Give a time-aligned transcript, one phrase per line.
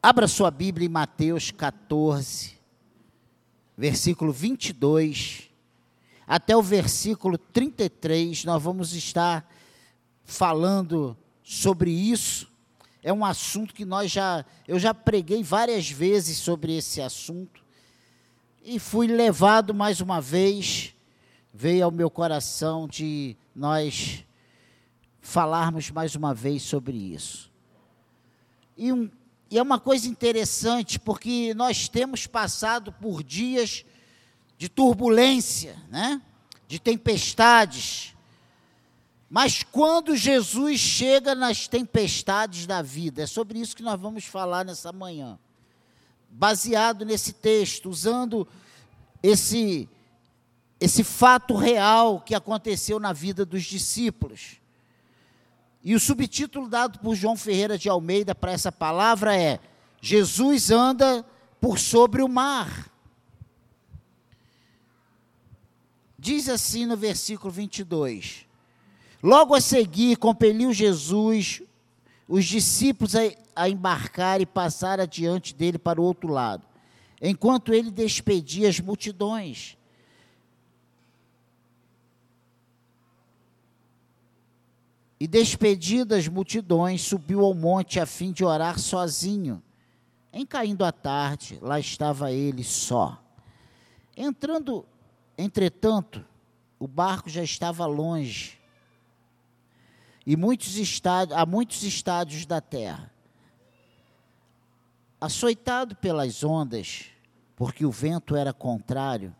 [0.00, 2.56] Abra sua Bíblia em Mateus 14,
[3.76, 5.50] versículo 22,
[6.24, 9.52] até o versículo 33, nós vamos estar
[10.24, 12.48] falando sobre isso.
[13.02, 17.60] É um assunto que nós já, eu já preguei várias vezes sobre esse assunto
[18.62, 20.94] e fui levado mais uma vez,
[21.52, 24.24] veio ao meu coração de nós
[25.20, 27.50] falarmos mais uma vez sobre isso.
[28.76, 29.10] E um
[29.50, 33.84] e é uma coisa interessante, porque nós temos passado por dias
[34.58, 36.20] de turbulência, né?
[36.66, 38.14] de tempestades.
[39.30, 44.64] Mas quando Jesus chega nas tempestades da vida, é sobre isso que nós vamos falar
[44.66, 45.38] nessa manhã.
[46.28, 48.46] Baseado nesse texto, usando
[49.22, 49.88] esse,
[50.78, 54.60] esse fato real que aconteceu na vida dos discípulos.
[55.88, 59.58] E o subtítulo dado por João Ferreira de Almeida para essa palavra é:
[60.02, 61.24] Jesus anda
[61.62, 62.92] por sobre o mar.
[66.18, 68.44] Diz assim no versículo 22.
[69.22, 71.62] Logo a seguir, compeliu Jesus
[72.28, 73.20] os discípulos a,
[73.56, 76.66] a embarcar e passar adiante dele para o outro lado,
[77.18, 79.77] enquanto ele despedia as multidões.
[85.20, 89.62] E despedidas as multidões, subiu ao monte a fim de orar sozinho.
[90.32, 93.20] Em caindo a tarde, lá estava ele só.
[94.16, 94.86] Entrando,
[95.36, 96.24] entretanto,
[96.78, 98.58] o barco já estava longe.
[100.24, 103.12] E muitos estádios, há muitos estádios da terra.
[105.20, 107.06] Açoitado pelas ondas,
[107.56, 109.34] porque o vento era contrário,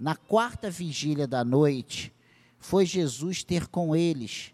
[0.00, 2.12] na quarta vigília da noite,
[2.58, 4.52] foi Jesus ter com eles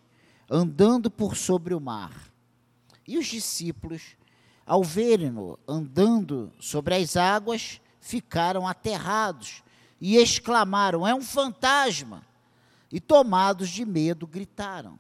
[0.49, 2.13] andando por sobre o mar.
[3.07, 4.17] E os discípulos,
[4.67, 9.63] ao verem-no andando sobre as águas, ficaram aterrados
[10.01, 12.27] e exclamaram: É um fantasma!
[12.91, 14.99] E tomados de medo, gritaram.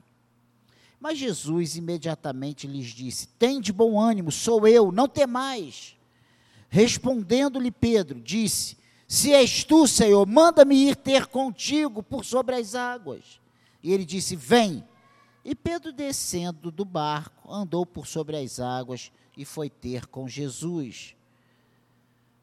[1.01, 5.97] Mas Jesus imediatamente lhes disse: Tem de bom ânimo, sou eu, não temais.
[6.69, 8.77] Respondendo-lhe Pedro, disse:
[9.07, 13.41] Se és tu, Senhor, manda-me ir ter contigo por sobre as águas.
[13.83, 14.85] E ele disse: Vem.
[15.45, 21.15] E Pedro, descendo do barco, andou por sobre as águas e foi ter com Jesus.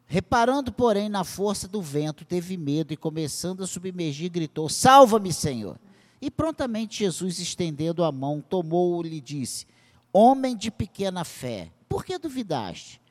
[0.08, 5.80] Reparando, porém, na força do vento, teve medo e, começando a submergir, gritou: Salva-me, Senhor!
[6.22, 9.68] E prontamente Jesus, estendendo a mão, tomou-o e lhe disse:
[10.14, 13.02] Homem de pequena fé, por que duvidaste?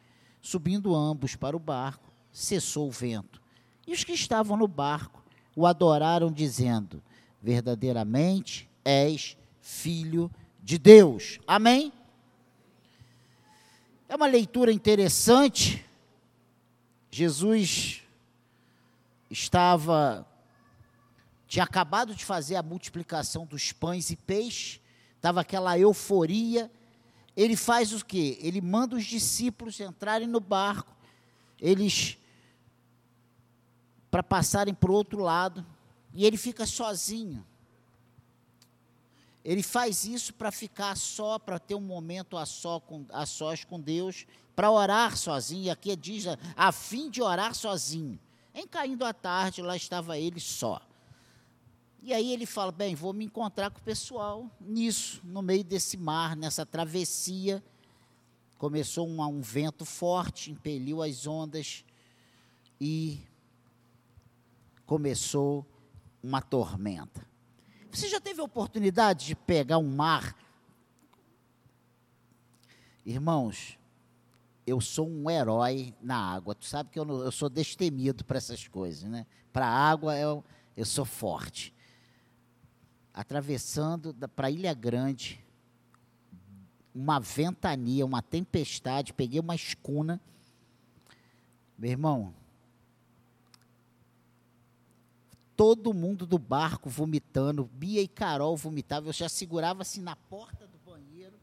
[0.41, 3.41] Subindo ambos para o barco, cessou o vento.
[3.87, 5.23] E os que estavam no barco
[5.55, 7.03] o adoraram, dizendo:
[7.43, 10.31] Verdadeiramente és Filho
[10.63, 11.41] de Deus.
[11.47, 11.91] Amém?
[14.07, 15.83] É uma leitura interessante.
[17.11, 18.03] Jesus
[19.31, 20.29] estava
[21.49, 24.83] tinha acabado de fazer a multiplicação dos pães e peixes,
[25.17, 26.71] estava aquela euforia.
[27.35, 28.37] Ele faz o quê?
[28.43, 30.95] Ele manda os discípulos entrarem no barco,
[31.59, 32.19] eles
[34.11, 35.65] para passarem para o outro lado,
[36.13, 37.43] e ele fica sozinho.
[39.45, 43.63] Ele faz isso para ficar só, para ter um momento a, só com, a sós
[43.63, 45.65] com Deus, para orar sozinho.
[45.65, 46.25] E aqui diz,
[46.57, 48.19] a fim de orar sozinho.
[48.55, 50.81] Em caindo a tarde, lá estava ele só.
[52.03, 55.97] E aí ele fala: bem, vou me encontrar com o pessoal nisso, no meio desse
[55.97, 57.63] mar, nessa travessia.
[58.57, 61.85] Começou um, um vento forte, impeliu as ondas
[62.81, 63.21] e
[64.87, 65.67] começou
[66.23, 67.34] uma tormenta.
[67.95, 70.37] Você já teve oportunidade de pegar um mar?
[73.07, 73.79] Irmãos,
[74.67, 76.57] eu sou um herói na água.
[76.57, 79.25] Tu sabe que eu, não, eu sou destemido para essas coisas, né?
[79.53, 80.43] Para a água eu,
[80.77, 81.73] eu sou forte.
[83.13, 85.41] Atravessando para Ilha Grande,
[86.93, 90.21] uma ventania, uma tempestade, peguei uma escuna.
[91.79, 92.35] Meu irmão,
[95.57, 100.67] todo mundo do barco vomitando, Bia e Carol vomitavam, eu já segurava assim na porta
[100.67, 101.35] do banheiro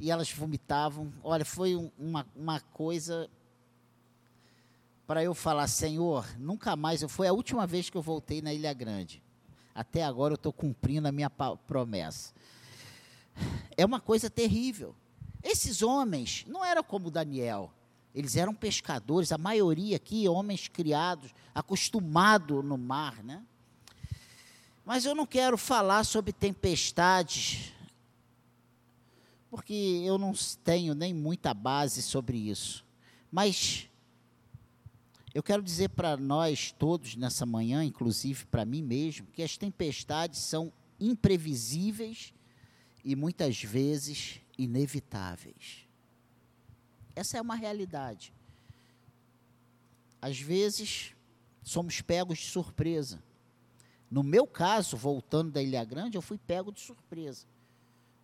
[0.00, 1.12] e elas vomitavam.
[1.22, 3.28] Olha, foi um, uma, uma coisa
[5.06, 8.54] para eu falar, Senhor, nunca mais, eu, foi a última vez que eu voltei na
[8.54, 9.22] Ilha Grande.
[9.74, 12.32] Até agora eu estou cumprindo a minha promessa.
[13.76, 14.94] É uma coisa terrível.
[15.42, 17.72] Esses homens não eram como Daniel.
[18.14, 23.44] Eles eram pescadores, a maioria aqui, homens criados, acostumados no mar, né?
[24.92, 27.72] Mas eu não quero falar sobre tempestades,
[29.48, 29.72] porque
[30.04, 30.32] eu não
[30.64, 32.84] tenho nem muita base sobre isso.
[33.30, 33.88] Mas
[35.32, 40.40] eu quero dizer para nós todos nessa manhã, inclusive para mim mesmo, que as tempestades
[40.40, 42.34] são imprevisíveis
[43.04, 45.86] e muitas vezes inevitáveis.
[47.14, 48.34] Essa é uma realidade.
[50.20, 51.14] Às vezes,
[51.62, 53.22] somos pegos de surpresa.
[54.10, 57.46] No meu caso, voltando da Ilha Grande, eu fui pego de surpresa.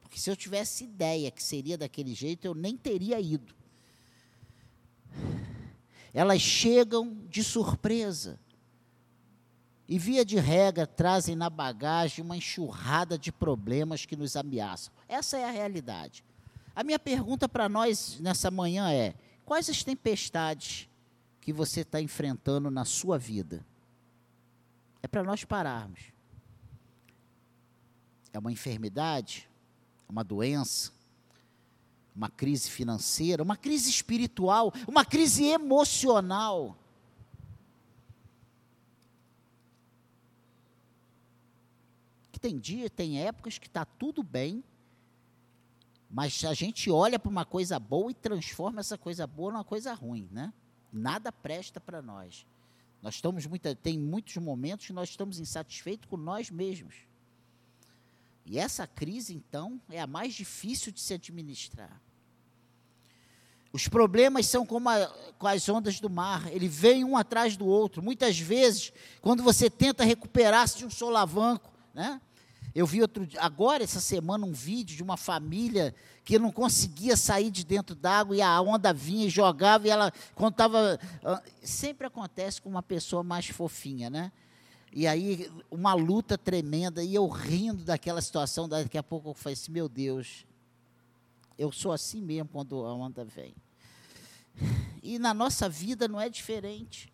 [0.00, 3.54] Porque se eu tivesse ideia que seria daquele jeito, eu nem teria ido.
[6.12, 8.38] Elas chegam de surpresa.
[9.88, 14.92] E, via de regra, trazem na bagagem uma enxurrada de problemas que nos ameaçam.
[15.08, 16.24] Essa é a realidade.
[16.74, 20.88] A minha pergunta para nós nessa manhã é: quais as tempestades
[21.40, 23.64] que você está enfrentando na sua vida?
[25.06, 26.00] É para nós pararmos.
[28.32, 29.48] É uma enfermidade?
[30.08, 30.90] Uma doença?
[32.12, 33.40] Uma crise financeira?
[33.40, 34.72] Uma crise espiritual?
[34.88, 36.76] Uma crise emocional?
[42.32, 44.64] Que tem dia, tem épocas que está tudo bem,
[46.10, 49.94] mas a gente olha para uma coisa boa e transforma essa coisa boa numa coisa
[49.94, 50.52] ruim, né?
[50.92, 52.44] Nada presta para nós.
[53.06, 56.96] Nós estamos muita, tem muitos momentos que nós estamos insatisfeitos com nós mesmos.
[58.44, 62.02] E essa crise, então, é a mais difícil de se administrar.
[63.72, 65.08] Os problemas são como, a,
[65.38, 68.02] as ondas do mar, ele vem um atrás do outro.
[68.02, 72.20] Muitas vezes, quando você tenta recuperar-se de um solavanco, né?
[72.76, 77.50] Eu vi outro agora essa semana um vídeo de uma família que não conseguia sair
[77.50, 80.12] de dentro d'água e a onda vinha e jogava e ela
[81.24, 84.30] ah, sempre acontece com uma pessoa mais fofinha, né?
[84.92, 89.54] E aí uma luta tremenda e eu rindo daquela situação, daqui a pouco eu falei
[89.54, 90.44] assim, meu Deus,
[91.58, 93.54] eu sou assim mesmo quando a onda vem.
[95.02, 97.10] E na nossa vida não é diferente.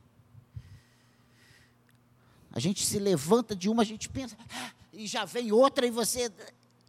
[2.51, 5.91] A gente se levanta de uma, a gente pensa, ah, e já vem outra e
[5.91, 6.31] você.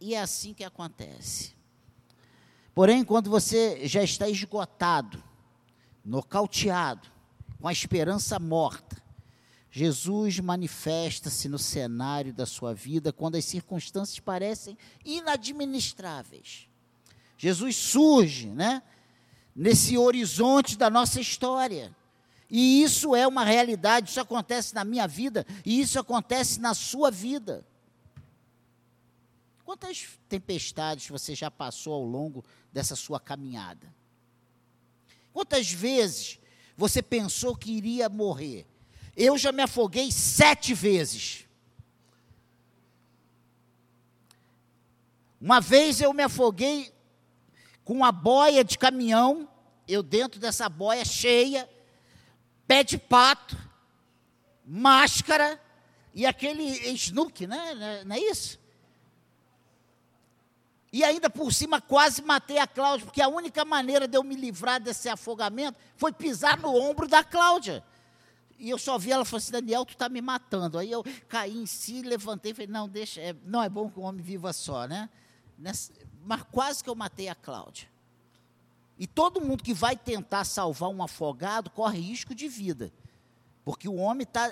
[0.00, 1.54] E é assim que acontece.
[2.74, 5.22] Porém, quando você já está esgotado,
[6.04, 7.08] nocauteado,
[7.60, 9.02] com a esperança morta,
[9.70, 16.68] Jesus manifesta-se no cenário da sua vida quando as circunstâncias parecem inadministráveis.
[17.38, 18.82] Jesus surge, né?
[19.54, 21.94] Nesse horizonte da nossa história.
[22.50, 27.10] E isso é uma realidade, isso acontece na minha vida e isso acontece na sua
[27.10, 27.66] vida.
[29.64, 33.92] Quantas tempestades você já passou ao longo dessa sua caminhada?
[35.32, 36.38] Quantas vezes
[36.76, 38.66] você pensou que iria morrer?
[39.16, 41.46] Eu já me afoguei sete vezes.
[45.40, 46.92] Uma vez eu me afoguei
[47.84, 49.48] com uma boia de caminhão,
[49.86, 51.68] eu dentro dessa boia cheia,
[52.66, 53.56] pé de pato,
[54.64, 55.60] máscara
[56.14, 56.64] e aquele
[56.94, 58.04] snook, né?
[58.04, 58.58] Não é isso?
[60.94, 64.36] E ainda por cima quase matei a Cláudia, porque a única maneira de eu me
[64.36, 67.82] livrar desse afogamento foi pisar no ombro da Cláudia.
[68.60, 70.78] E eu só vi ela falou assim, Daniel, tu está me matando.
[70.78, 73.98] Aí eu caí em si, levantei e falei, não, deixa, é, não é bom que
[73.98, 75.10] um homem viva só, né?
[75.58, 75.92] Nessa,
[76.24, 77.88] mas quase que eu matei a Cláudia.
[78.96, 82.92] E todo mundo que vai tentar salvar um afogado corre risco de vida.
[83.64, 84.48] Porque o homem está.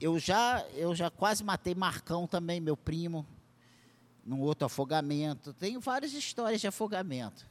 [0.00, 3.26] Eu já, eu já quase matei Marcão também, meu primo,
[4.24, 5.52] num outro afogamento.
[5.54, 7.46] Tenho várias histórias de afogamento.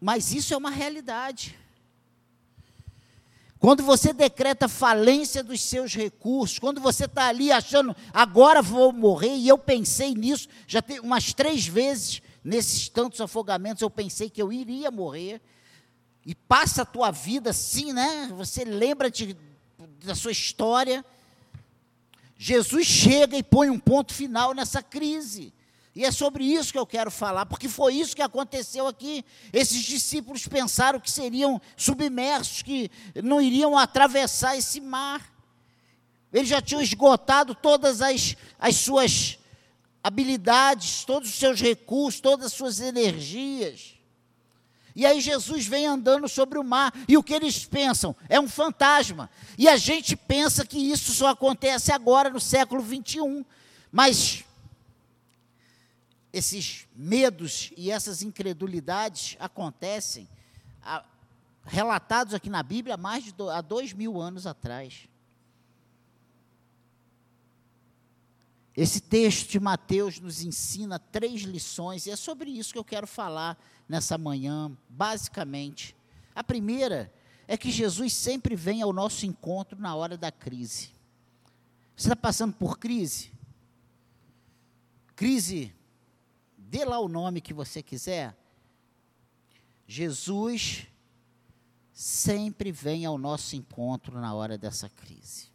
[0.00, 1.58] Mas isso é uma realidade.
[3.62, 9.36] Quando você decreta falência dos seus recursos, quando você está ali achando, agora vou morrer,
[9.36, 14.42] e eu pensei nisso, já tem umas três vezes nesses tantos afogamentos, eu pensei que
[14.42, 15.40] eu iria morrer,
[16.26, 18.32] e passa a tua vida assim, né?
[18.36, 19.36] Você lembra de,
[20.04, 21.04] da sua história,
[22.44, 25.54] Jesus chega e põe um ponto final nessa crise.
[25.94, 29.24] E é sobre isso que eu quero falar, porque foi isso que aconteceu aqui.
[29.52, 32.90] Esses discípulos pensaram que seriam submersos, que
[33.22, 35.32] não iriam atravessar esse mar.
[36.32, 39.38] Eles já tinham esgotado todas as, as suas
[40.02, 43.94] habilidades, todos os seus recursos, todas as suas energias.
[44.94, 48.14] E aí Jesus vem andando sobre o mar, e o que eles pensam?
[48.28, 49.30] É um fantasma.
[49.56, 53.44] E a gente pensa que isso só acontece agora, no século 21.
[53.90, 54.44] Mas
[56.32, 60.28] esses medos e essas incredulidades acontecem,
[60.82, 61.04] a,
[61.64, 65.08] relatados aqui na Bíblia há mais de do, há dois mil anos atrás.
[68.74, 73.06] Esse texto de Mateus nos ensina três lições, e é sobre isso que eu quero
[73.06, 73.58] falar
[73.88, 75.94] nessa manhã, basicamente,
[76.34, 77.12] A primeira
[77.46, 80.90] é que Jesus sempre vem ao nosso encontro na hora da crise.
[81.94, 83.30] Você está passando por crise?
[85.14, 85.74] Crise,
[86.56, 88.36] dê lá o nome que você quiser.
[89.86, 90.86] Jesus
[91.92, 95.52] sempre vem ao nosso encontro na hora dessa crise.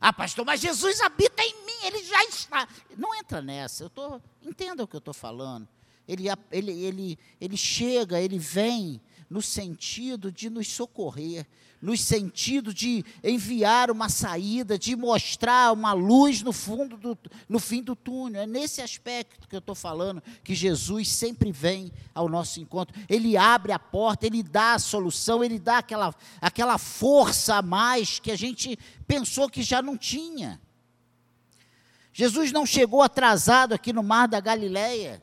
[0.00, 2.68] Ah, pastor, mas Jesus habita em mim, ele já está.
[2.96, 5.68] Não entra nessa, eu tô, entenda o que eu estou falando.
[6.10, 9.00] Ele, ele, ele, ele chega, ele vem
[9.30, 11.46] no sentido de nos socorrer,
[11.80, 17.16] no sentido de enviar uma saída, de mostrar uma luz no fundo do,
[17.48, 18.42] no fim do túnel.
[18.42, 23.00] É nesse aspecto que eu estou falando que Jesus sempre vem ao nosso encontro.
[23.08, 28.18] Ele abre a porta, ele dá a solução, ele dá aquela, aquela força a mais
[28.18, 28.76] que a gente
[29.06, 30.60] pensou que já não tinha.
[32.12, 35.22] Jesus não chegou atrasado aqui no mar da Galileia.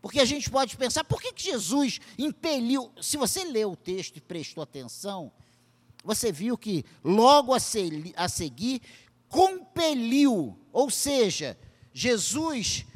[0.00, 2.90] Porque a gente pode pensar, por que, que Jesus impeliu?
[3.00, 5.30] Se você leu o texto e prestou atenção,
[6.02, 8.80] você viu que logo a, se, a seguir
[9.28, 11.58] compeliu, ou seja,
[11.92, 12.86] Jesus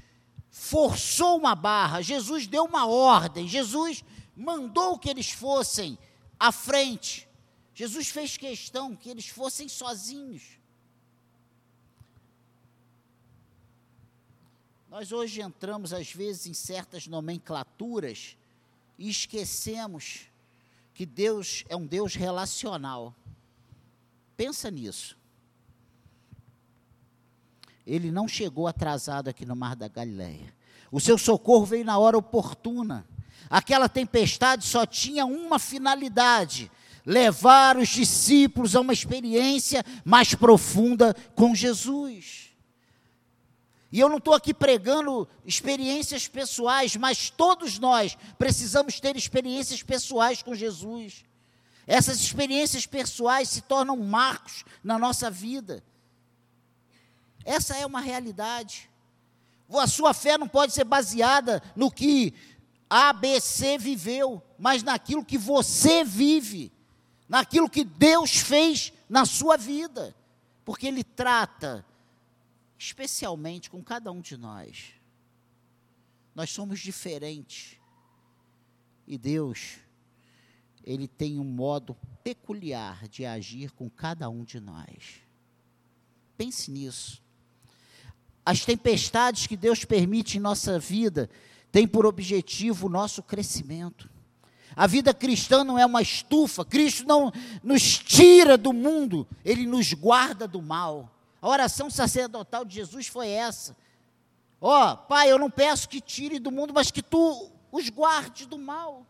[0.50, 4.02] forçou uma barra, Jesus deu uma ordem, Jesus
[4.36, 5.98] mandou que eles fossem
[6.38, 7.28] à frente.
[7.74, 10.58] Jesus fez questão que eles fossem sozinhos.
[14.94, 18.36] Nós hoje entramos, às vezes, em certas nomenclaturas
[18.96, 20.28] e esquecemos
[20.94, 23.12] que Deus é um Deus relacional.
[24.36, 25.18] Pensa nisso.
[27.84, 30.54] Ele não chegou atrasado aqui no Mar da Galileia.
[30.92, 33.04] O seu socorro veio na hora oportuna.
[33.50, 36.70] Aquela tempestade só tinha uma finalidade:
[37.04, 42.43] levar os discípulos a uma experiência mais profunda com Jesus.
[43.94, 50.42] E eu não estou aqui pregando experiências pessoais, mas todos nós precisamos ter experiências pessoais
[50.42, 51.24] com Jesus.
[51.86, 55.80] Essas experiências pessoais se tornam marcos na nossa vida.
[57.44, 58.90] Essa é uma realidade.
[59.72, 62.34] A sua fé não pode ser baseada no que
[62.90, 66.72] A, B, C viveu, mas naquilo que você vive,
[67.28, 70.12] naquilo que Deus fez na sua vida,
[70.64, 71.86] porque Ele trata
[72.78, 74.92] especialmente com cada um de nós.
[76.34, 77.76] Nós somos diferentes.
[79.06, 79.78] E Deus,
[80.82, 85.22] Ele tem um modo peculiar de agir com cada um de nós.
[86.36, 87.22] Pense nisso.
[88.44, 91.30] As tempestades que Deus permite em nossa vida
[91.70, 94.10] têm por objetivo o nosso crescimento.
[94.76, 99.92] A vida cristã não é uma estufa, Cristo não nos tira do mundo, Ele nos
[99.92, 101.13] guarda do mal.
[101.44, 103.76] A oração sacerdotal de Jesus foi essa.
[104.58, 108.46] Ó, oh, Pai, eu não peço que tire do mundo, mas que tu os guarde
[108.46, 109.06] do mal.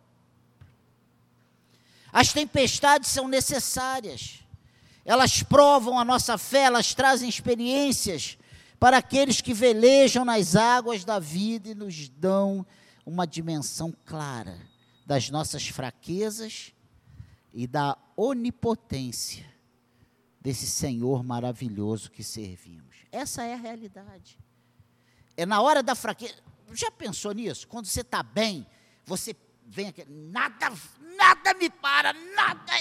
[2.12, 4.40] As tempestades são necessárias.
[5.04, 8.36] Elas provam a nossa fé, elas trazem experiências
[8.80, 12.66] para aqueles que velejam nas águas da vida e nos dão
[13.06, 14.58] uma dimensão clara
[15.06, 16.72] das nossas fraquezas
[17.52, 19.53] e da onipotência
[20.44, 22.94] desse Senhor maravilhoso que servimos.
[23.10, 24.38] Essa é a realidade.
[25.34, 26.36] É na hora da fraqueza.
[26.72, 27.66] Já pensou nisso?
[27.66, 28.66] Quando você está bem,
[29.06, 29.34] você
[29.66, 30.70] vem aqui, nada,
[31.16, 32.72] nada me para, nada.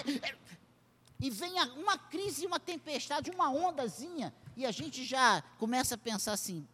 [1.20, 6.34] E vem uma crise, uma tempestade, uma ondazinha, e a gente já começa a pensar
[6.34, 6.67] assim: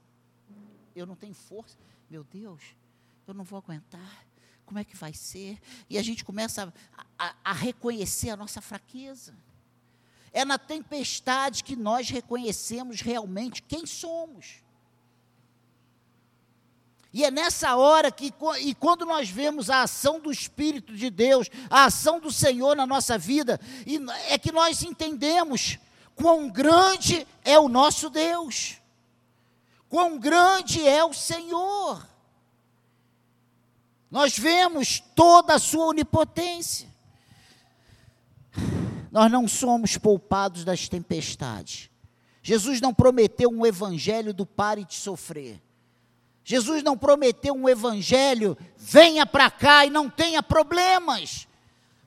[0.95, 1.77] eu não tenho força,
[2.09, 2.63] meu Deus,
[3.27, 4.25] eu não vou aguentar,
[4.65, 5.59] como é que vai ser?
[5.87, 9.37] E a gente começa a, a, a reconhecer a nossa fraqueza.
[10.31, 14.63] É na tempestade que nós reconhecemos realmente quem somos.
[17.11, 18.31] E é nessa hora que,
[18.61, 22.85] e quando nós vemos a ação do Espírito de Deus, a ação do Senhor na
[22.85, 23.59] nossa vida,
[24.27, 25.79] é que nós entendemos
[26.15, 28.77] quão grande é o nosso Deus,
[29.89, 32.07] quão grande é o Senhor.
[34.11, 36.88] Nós vemos toda a sua onipotência.
[39.11, 41.89] Nós não somos poupados das tempestades.
[42.41, 45.61] Jesus não prometeu um evangelho do pare de sofrer.
[46.43, 51.47] Jesus não prometeu um evangelho, venha para cá e não tenha problemas.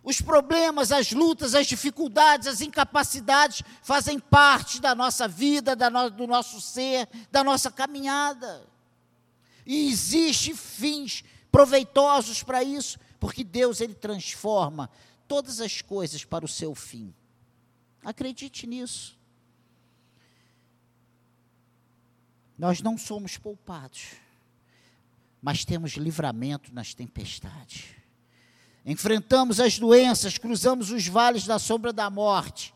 [0.03, 6.11] Os problemas, as lutas, as dificuldades, as incapacidades fazem parte da nossa vida, da no,
[6.11, 8.67] do nosso ser, da nossa caminhada.
[9.65, 14.91] E existem fins proveitosos para isso, porque Deus ele transforma
[15.33, 17.15] todas as coisas para o seu fim.
[18.05, 19.19] Acredite nisso.
[22.59, 24.09] Nós não somos poupados,
[25.41, 27.87] mas temos livramento nas tempestades.
[28.85, 32.75] enfrentamos as doenças, cruzamos os vales da sombra da morte,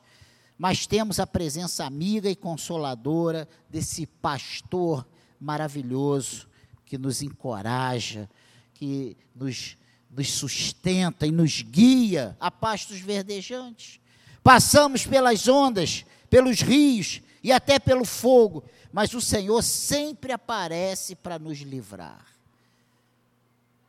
[0.56, 5.06] mas temos a presença amiga e consoladora desse pastor
[5.38, 6.48] maravilhoso
[6.86, 8.30] que nos encoraja,
[8.72, 9.76] que nos,
[10.16, 14.00] nos sustenta e nos guia a pastos verdejantes.
[14.42, 21.38] Passamos pelas ondas, pelos rios e até pelo fogo, mas o Senhor sempre aparece para
[21.38, 22.25] nos livrar.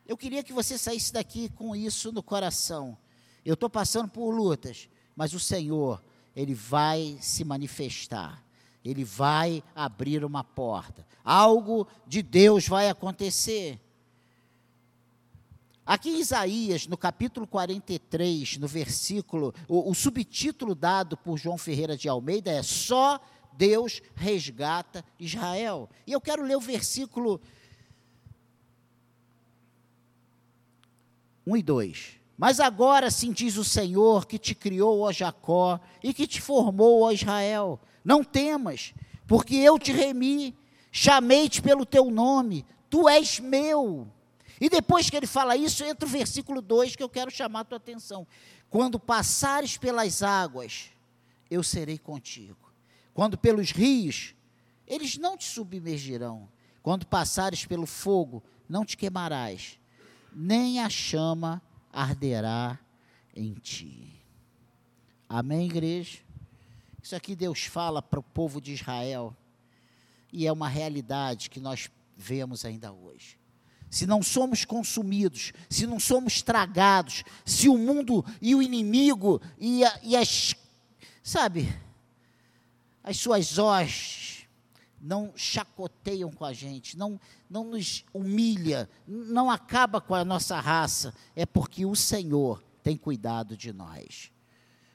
[0.05, 2.97] Eu queria que você saísse daqui com isso no coração.
[3.45, 6.03] Eu estou passando por lutas, mas o Senhor,
[6.35, 8.43] Ele vai se manifestar.
[8.83, 11.05] Ele vai abrir uma porta.
[11.23, 13.79] Algo de Deus vai acontecer.
[15.87, 21.95] Aqui em Isaías, no capítulo 43, no versículo, o, o, subtítulo dado por João Ferreira
[21.95, 23.21] de Almeida é Só
[23.53, 25.89] Deus resgata Israel.
[26.05, 27.39] E eu quero ler o versículo
[31.45, 32.19] 1 e 2.
[32.37, 37.03] Mas agora sim diz o Senhor que te criou, ó Jacó, e que te formou,
[37.03, 37.79] ó Israel.
[38.03, 38.93] Não temas,
[39.25, 40.53] porque eu te remi,
[40.91, 44.05] chamei-te pelo teu nome, tu és meu.
[44.59, 47.65] E depois que ele fala isso, entra o versículo 2 que eu quero chamar a
[47.65, 48.25] tua atenção.
[48.69, 50.91] Quando passares pelas águas,
[51.49, 52.71] eu serei contigo.
[53.13, 54.35] Quando pelos rios,
[54.85, 56.49] eles não te submergirão.
[56.81, 59.77] Quando passares pelo fogo, não te queimarás
[60.39, 61.59] nem a chama
[61.91, 62.77] arderá
[63.35, 64.23] em ti.
[65.27, 66.19] Amém, igreja?
[67.01, 69.35] Isso aqui Deus fala para o povo de Israel
[70.31, 73.39] e é uma realidade que nós vemos ainda hoje.
[73.89, 79.83] Se não somos consumidos, se não somos tragados, se o mundo e o inimigo e,
[79.83, 80.55] a, e as,
[81.23, 81.73] sabe,
[83.03, 84.45] as suas hostes
[84.99, 91.13] não chacoteiam com a gente, não, não nos humilha, não acaba com a nossa raça,
[91.35, 94.31] é porque o Senhor tem cuidado de nós.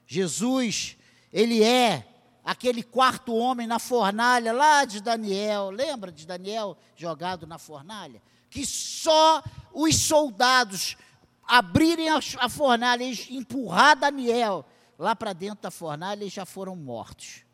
[0.07, 0.99] Jesus,
[1.33, 2.07] ele é
[2.45, 8.21] aquele quarto homem na fornalha lá de Daniel, lembra de Daniel jogado na fornalha?
[8.53, 10.95] Que só os soldados
[11.43, 14.65] abrirem a, fornalha e empurrar Daniel
[14.99, 17.45] lá para dentro da fornalha, eles já foram mortos.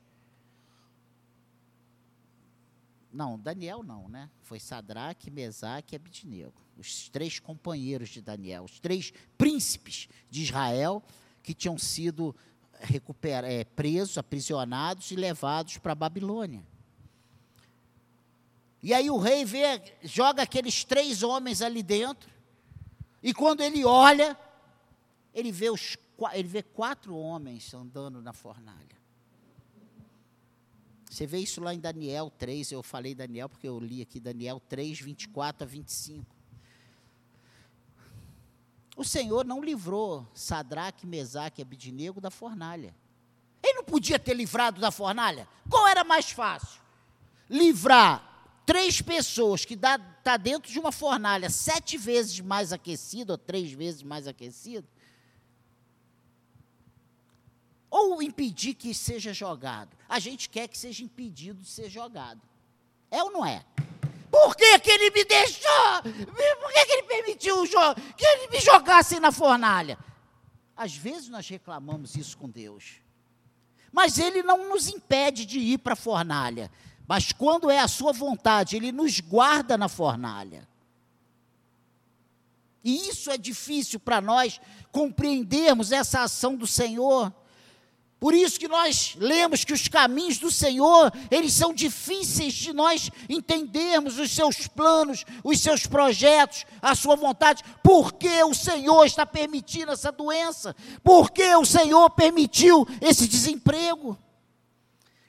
[3.13, 4.29] Não, Daniel não, né?
[4.43, 6.53] Foi Sadraque, Mesaque e Abidnego.
[6.77, 11.03] Os três companheiros de Daniel, os três príncipes de Israel
[11.43, 12.35] que tinham sido
[13.45, 16.63] é, presos, aprisionados e levados para a Babilônia.
[18.83, 22.31] E aí o rei vê, joga aqueles três homens ali dentro,
[23.23, 24.39] e quando ele olha,
[25.35, 25.97] ele vê, os,
[26.33, 28.97] ele vê quatro homens andando na fornalha.
[31.11, 34.61] Você vê isso lá em Daniel 3, eu falei Daniel porque eu li aqui Daniel
[34.61, 36.25] 3, 24 a 25.
[38.97, 42.95] O Senhor não livrou Sadraque, Mesaque e Abidinego da fornalha.
[43.63, 45.49] Ele não podia ter livrado da fornalha?
[45.69, 46.81] Qual era mais fácil?
[47.49, 48.28] Livrar
[48.69, 53.73] três pessoas que está tá dentro de uma fornalha sete vezes mais aquecida, ou três
[53.73, 54.87] vezes mais aquecida,
[57.89, 59.97] ou impedir que seja jogado.
[60.07, 62.43] A gente quer que seja impedido de ser jogado.
[63.11, 63.65] É ou não é?
[64.31, 66.03] Por que, que ele me deixou?
[66.03, 67.63] Por que, que ele permitiu
[68.19, 69.99] que ele me jogasse na fornalha?
[70.77, 73.01] Às vezes nós reclamamos isso com Deus.
[73.91, 76.71] Mas ele não nos impede de ir para a fornalha.
[77.09, 80.69] Mas quando é a sua vontade, ele nos guarda na fornalha.
[82.85, 84.61] E isso é difícil para nós
[84.93, 87.33] compreendermos essa ação do Senhor.
[88.21, 93.11] Por isso que nós lemos que os caminhos do Senhor, eles são difíceis de nós
[93.27, 97.65] entendermos os seus planos, os seus projetos, a sua vontade.
[97.83, 100.77] Por que o Senhor está permitindo essa doença?
[101.03, 104.19] Por que o Senhor permitiu esse desemprego?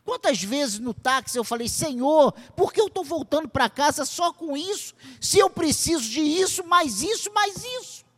[0.09, 4.33] Quantas vezes no táxi eu falei, Senhor, por que eu estou voltando para casa só
[4.33, 4.95] com isso?
[5.21, 8.09] Se eu preciso de isso, mais isso, mais isso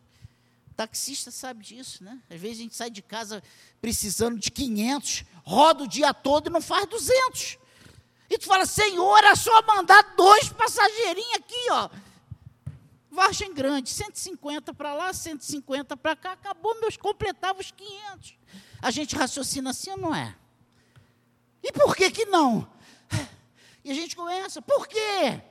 [0.73, 2.17] taxista sabe disso, né?
[2.30, 3.43] Às vezes a gente sai de casa
[3.82, 7.58] precisando de 500, roda o dia todo e não faz 200.
[8.30, 11.89] E tu fala, Senhor, é só mandar dois passageirinhos aqui, ó.
[13.12, 18.38] Vargem grande, 150 para lá, 150 para cá, acabou, meus completava os 500.
[18.82, 20.36] A gente raciocina assim não é?
[21.63, 22.67] E por que que não?
[23.84, 25.41] E a gente começa, por quê?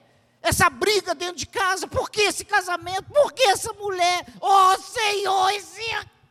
[0.42, 4.26] essa briga dentro de casa, por que esse casamento, por que essa mulher?
[4.40, 5.82] Oh Senhor, esse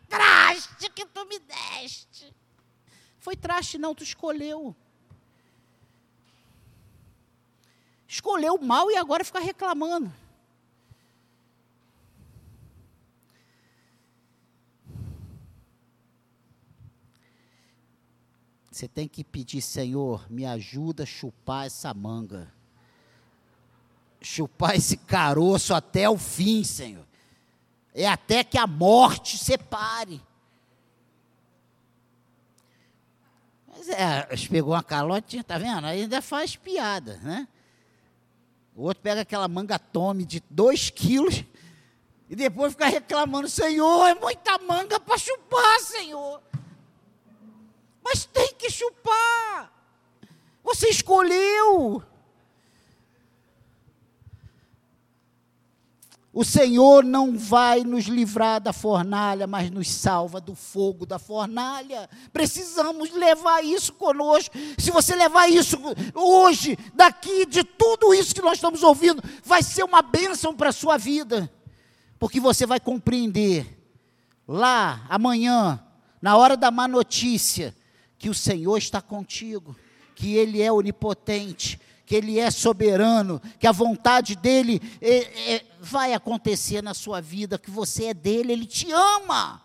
[0.07, 2.35] traste que tu me deste.
[3.19, 4.75] Foi traste, não, tu escolheu.
[8.07, 10.11] Escolheu mal e agora fica reclamando.
[18.79, 22.49] Você tem que pedir, Senhor, me ajuda a chupar essa manga.
[24.21, 27.05] Chupar esse caroço até o fim, Senhor.
[27.93, 30.21] É até que a morte separe.
[33.67, 35.85] Mas é, pegou uma calote, tá vendo?
[35.85, 37.49] Ainda faz piada, né?
[38.73, 41.43] O outro pega aquela manga tome de 2 quilos
[42.29, 46.48] e depois fica reclamando, Senhor, é muita manga para chupar, Senhor.
[48.69, 49.71] Chupar.
[50.63, 52.03] Você escolheu.
[56.31, 62.07] O Senhor não vai nos livrar da fornalha, mas nos salva do fogo da fornalha.
[62.31, 64.55] Precisamos levar isso conosco.
[64.77, 65.77] Se você levar isso
[66.13, 70.73] hoje, daqui, de tudo isso que nós estamos ouvindo, vai ser uma bênção para a
[70.73, 71.51] sua vida.
[72.19, 73.77] Porque você vai compreender
[74.47, 75.83] lá, amanhã,
[76.21, 77.75] na hora da má notícia,
[78.19, 79.75] que o Senhor está contigo,
[80.13, 86.13] que Ele é onipotente, que Ele é soberano, que a vontade dEle é, é, vai
[86.13, 89.63] acontecer na sua vida, que você é dele, Ele te ama.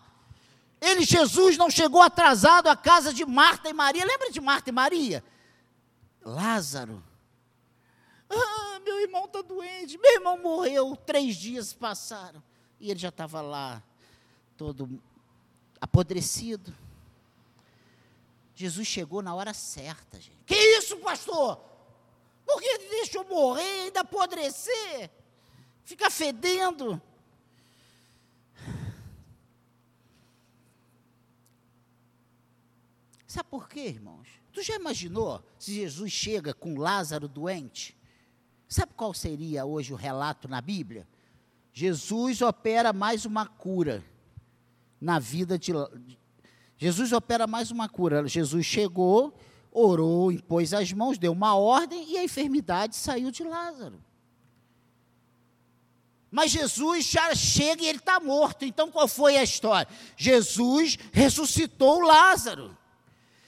[0.79, 4.05] Ele, Jesus, não chegou atrasado à casa de Marta e Maria.
[4.05, 5.23] Lembra de Marta e Maria?
[6.23, 7.03] Lázaro.
[8.29, 12.41] Ah, meu irmão está doente, meu irmão morreu, três dias passaram.
[12.79, 13.81] E ele já estava lá,
[14.57, 15.01] todo
[15.81, 16.73] apodrecido.
[18.55, 20.43] Jesus chegou na hora certa, gente.
[20.45, 21.57] Que isso, pastor?
[22.45, 25.11] Por que deixa eu morrer ainda apodrecer?
[25.83, 27.01] Fica fedendo.
[33.27, 34.29] Sabe por quê, irmãos?
[34.53, 37.97] Tu já imaginou se Jesus chega com Lázaro doente?
[38.69, 41.05] Sabe qual seria hoje o relato na Bíblia?
[41.73, 44.01] Jesus opera mais uma cura
[45.01, 45.73] na vida de.
[46.77, 48.27] Jesus opera mais uma cura.
[48.27, 49.33] Jesus chegou,
[49.71, 54.03] orou, impôs as mãos, deu uma ordem e a enfermidade saiu de Lázaro.
[56.29, 58.65] Mas Jesus já chega e ele está morto.
[58.65, 59.87] Então qual foi a história?
[60.17, 62.77] Jesus ressuscitou Lázaro.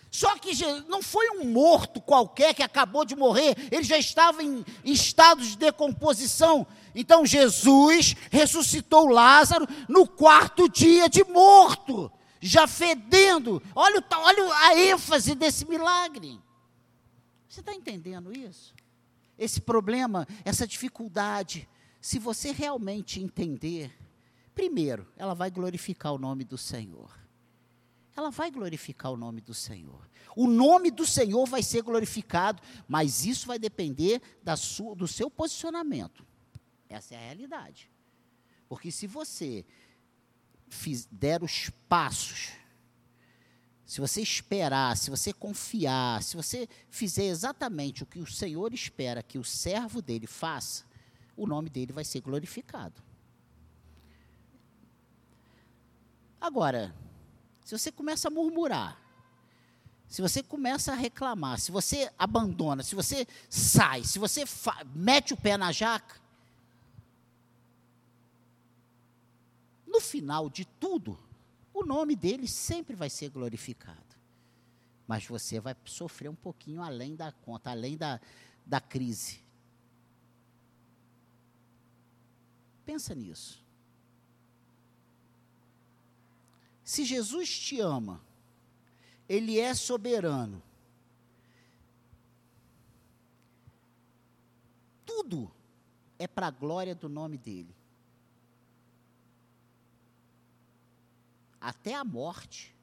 [0.10, 0.52] Só que
[0.88, 5.58] não foi um morto qualquer que acabou de morrer, ele já estava em, estado de
[5.58, 6.66] decomposição.
[6.96, 13.62] Então Jesus ressuscitou Lázaro no quarto dia de morto já fedendo.
[13.76, 16.40] Olha, olha a ênfase desse milagre.
[17.48, 18.74] Você está entendendo isso?
[19.38, 21.68] Esse problema, essa dificuldade,
[22.02, 23.92] se você realmente entender,
[24.54, 27.12] primeiro, ela vai glorificar o nome do Senhor.
[28.16, 30.10] Ela vai glorificar o nome do Senhor.
[30.36, 34.22] O nome do Senhor vai ser glorificado, mas isso vai depender
[34.58, 36.26] sua, do seu posicionamento.
[36.90, 37.92] Essa é a realidade.
[38.68, 39.66] Porque se você
[41.12, 42.52] der os passos,
[43.86, 49.24] se você esperar, se você confiar, se você fizer exatamente o que o Senhor espera
[49.24, 50.84] que o servo dele faça,
[51.38, 53.02] o nome dele vai ser glorificado.
[56.40, 56.94] Agora,
[57.64, 59.02] se você começa a murmurar,
[60.08, 64.44] se você começa a reclamar, se você abandona, se você sai, se você
[64.94, 66.20] mete o pé na jaca,
[69.98, 71.18] no final de tudo,
[71.74, 74.16] o nome dele sempre vai ser glorificado.
[75.08, 78.22] Mas você vai sofrer um pouquinho além da conta, além da,
[78.64, 79.44] da crise.
[82.86, 83.66] Pensa nisso.
[86.84, 88.22] Se Jesus te ama,
[89.28, 90.62] Ele é soberano.
[95.04, 95.52] Tudo
[96.20, 97.77] é para a glória do nome dEle.
[101.68, 102.74] Até a morte,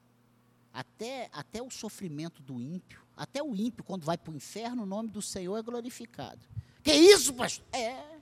[0.71, 4.87] até, até o sofrimento do ímpio, até o ímpio, quando vai para o inferno, o
[4.87, 6.47] nome do Senhor é glorificado.
[6.83, 7.65] Que isso, pastor?
[7.73, 8.19] É.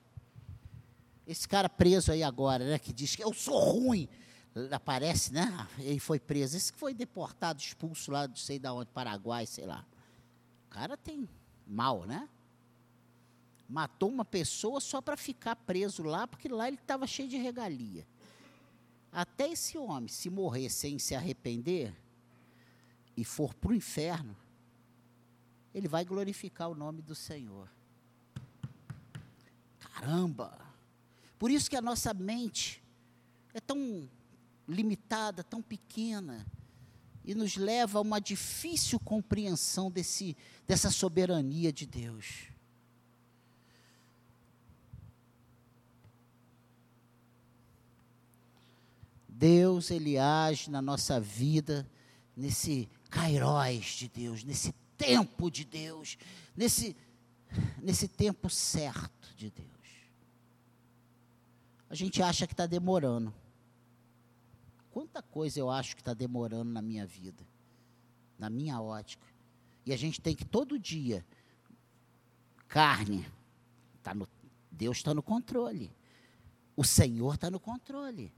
[1.26, 4.08] Esse cara preso aí agora, né, que diz que eu sou ruim,
[4.70, 5.66] aparece, né?
[5.80, 6.56] Ele foi preso.
[6.56, 9.84] Esse que foi deportado, expulso lá, não sei de onde, Paraguai, sei lá.
[10.66, 11.28] O cara tem
[11.66, 12.28] mal, né?
[13.68, 18.06] Matou uma pessoa só para ficar preso lá, porque lá ele estava cheio de regalia.
[19.12, 21.94] Até esse homem, se morrer sem se arrepender
[23.14, 24.34] e for para o inferno,
[25.74, 27.70] ele vai glorificar o nome do Senhor.
[29.78, 30.58] Caramba!
[31.38, 32.82] Por isso que a nossa mente
[33.52, 34.08] é tão
[34.66, 36.46] limitada, tão pequena,
[37.24, 42.51] e nos leva a uma difícil compreensão desse, dessa soberania de Deus.
[49.42, 51.84] Deus, Ele age na nossa vida
[52.36, 56.16] nesse Cairóis de Deus, nesse tempo de Deus,
[56.56, 56.96] nesse,
[57.82, 59.68] nesse tempo certo de Deus.
[61.90, 63.34] A gente acha que está demorando.
[64.92, 67.44] Quanta coisa eu acho que está demorando na minha vida,
[68.38, 69.26] na minha ótica.
[69.84, 71.26] E a gente tem que todo dia,
[72.68, 73.26] carne,
[74.04, 74.28] tá no,
[74.70, 75.90] Deus está no controle.
[76.76, 78.32] O Senhor está no controle.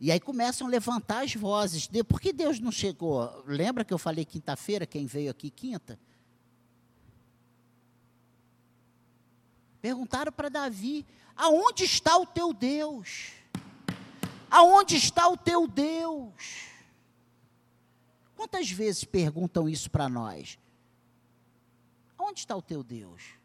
[0.00, 1.88] E aí começam a levantar as vozes.
[1.88, 3.42] De, por que Deus não chegou?
[3.46, 5.98] Lembra que eu falei quinta-feira, quem veio aqui quinta?
[9.80, 11.04] Perguntaram para Davi:
[11.36, 13.32] aonde está o teu Deus?
[14.50, 16.68] Aonde está o teu Deus?
[18.36, 20.58] Quantas vezes perguntam isso para nós?
[22.16, 23.37] Onde está o teu Deus?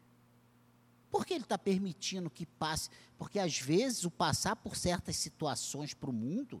[1.14, 2.90] Por que ele está permitindo que passe?
[3.16, 6.60] Porque às vezes o passar por certas situações para o mundo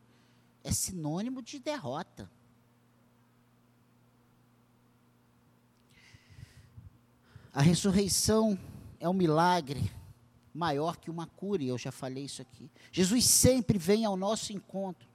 [0.62, 2.30] é sinônimo de derrota.
[7.52, 8.56] A ressurreição
[9.00, 9.90] é um milagre
[10.54, 12.70] maior que uma cura, e eu já falei isso aqui.
[12.92, 15.08] Jesus sempre vem ao nosso encontro,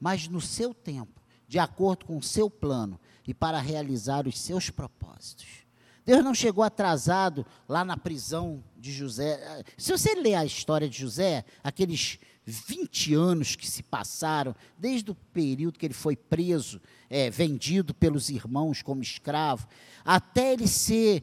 [0.00, 4.70] mas no seu tempo, de acordo com o seu plano e para realizar os seus
[4.70, 5.67] propósitos.
[6.08, 9.62] Deus não chegou atrasado lá na prisão de José.
[9.76, 15.14] Se você ler a história de José, aqueles 20 anos que se passaram, desde o
[15.14, 19.68] período que ele foi preso, é, vendido pelos irmãos como escravo,
[20.02, 21.22] até ele ser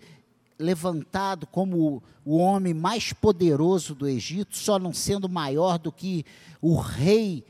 [0.59, 6.23] levantado como o homem mais poderoso do Egito, só não sendo maior do que
[6.61, 7.43] o rei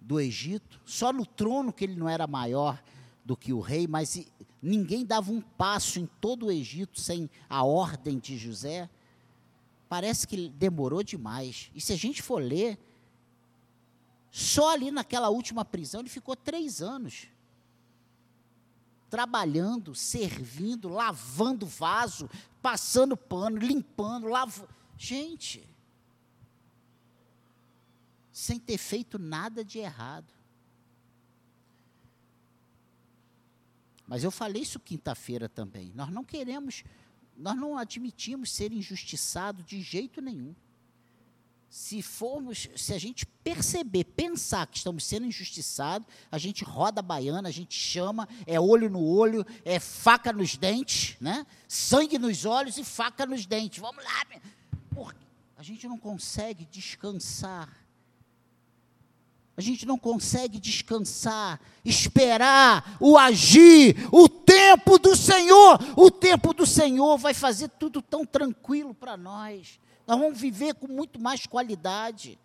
[0.00, 2.82] do Egito, só no trono que ele não era maior
[3.24, 4.26] do que o rei, mas
[4.62, 8.88] ninguém dava um passo em todo o Egito sem a ordem de José.
[9.88, 11.70] Parece que demorou demais.
[11.74, 12.78] E se a gente for ler,
[14.30, 17.26] só ali naquela última prisão ele ficou três anos
[19.10, 22.30] trabalhando, servindo, lavando vaso,
[22.62, 24.70] passando pano, limpando, lavando.
[24.96, 25.68] Gente,
[28.32, 30.32] sem ter feito nada de errado.
[34.12, 35.90] Mas eu falei isso quinta-feira também.
[35.94, 36.84] Nós não queremos,
[37.34, 40.54] nós não admitimos ser injustiçados de jeito nenhum
[41.70, 47.02] se formos, se a gente perceber, pensar que estamos sendo injustiçados, a gente roda a
[47.02, 51.46] baiana, a gente chama, é olho no olho, é faca nos dentes, né?
[51.66, 53.78] Sangue nos olhos e faca nos dentes.
[53.78, 54.26] Vamos lá,
[54.90, 55.24] porque
[55.56, 57.81] a gente não consegue descansar.
[59.56, 65.78] A gente não consegue descansar, esperar o agir, o tempo do Senhor.
[65.96, 69.78] O tempo do Senhor vai fazer tudo tão tranquilo para nós.
[70.06, 72.38] Nós vamos viver com muito mais qualidade.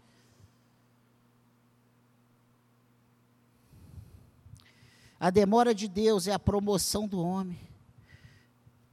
[5.20, 7.60] A demora de Deus é a promoção do homem.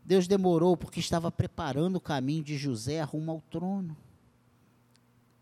[0.04, 3.96] Deus demorou porque estava preparando o caminho de José rumo ao trono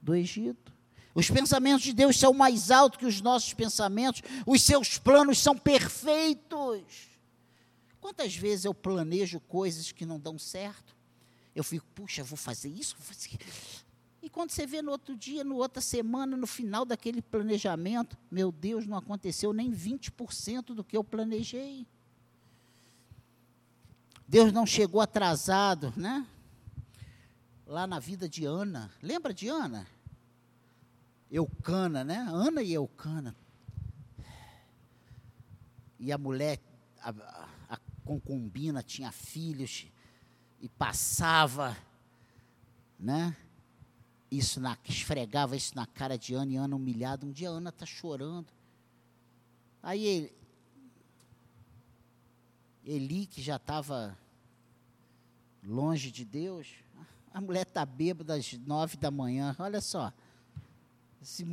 [0.01, 0.72] do Egito.
[1.15, 5.57] Os pensamentos de Deus são mais altos que os nossos pensamentos, os seus planos são
[5.57, 7.11] perfeitos.
[8.01, 10.97] Quantas vezes eu planejo coisas que não dão certo?
[11.55, 13.39] Eu fico, puxa, vou fazer isso, vou fazer...
[14.23, 18.53] E quando você vê no outro dia, no outra semana, no final daquele planejamento, meu
[18.53, 21.85] Deus, não aconteceu nem 20% do que eu planejei.
[24.27, 26.25] Deus não chegou atrasado, né?
[27.67, 28.91] Lá na vida de Ana.
[29.03, 29.87] Lembra de Ana?
[31.33, 32.19] Eucana, né?
[32.29, 33.35] Ana e Eucana.
[35.99, 36.61] E a mulher,
[37.01, 39.87] a, a concubina, tinha filhos
[40.61, 41.75] e passava,
[43.01, 43.35] né?
[44.31, 47.25] Isso na, esfregava isso na cara de Ana e Ana humilhada.
[47.25, 48.53] Um dia Ana está chorando.
[49.83, 50.33] Aí ele,
[52.85, 54.19] Eli, que já estava
[55.63, 56.69] longe de Deus,
[57.33, 59.57] a mulher está bêbada às nove da manhã.
[59.59, 60.13] Olha só.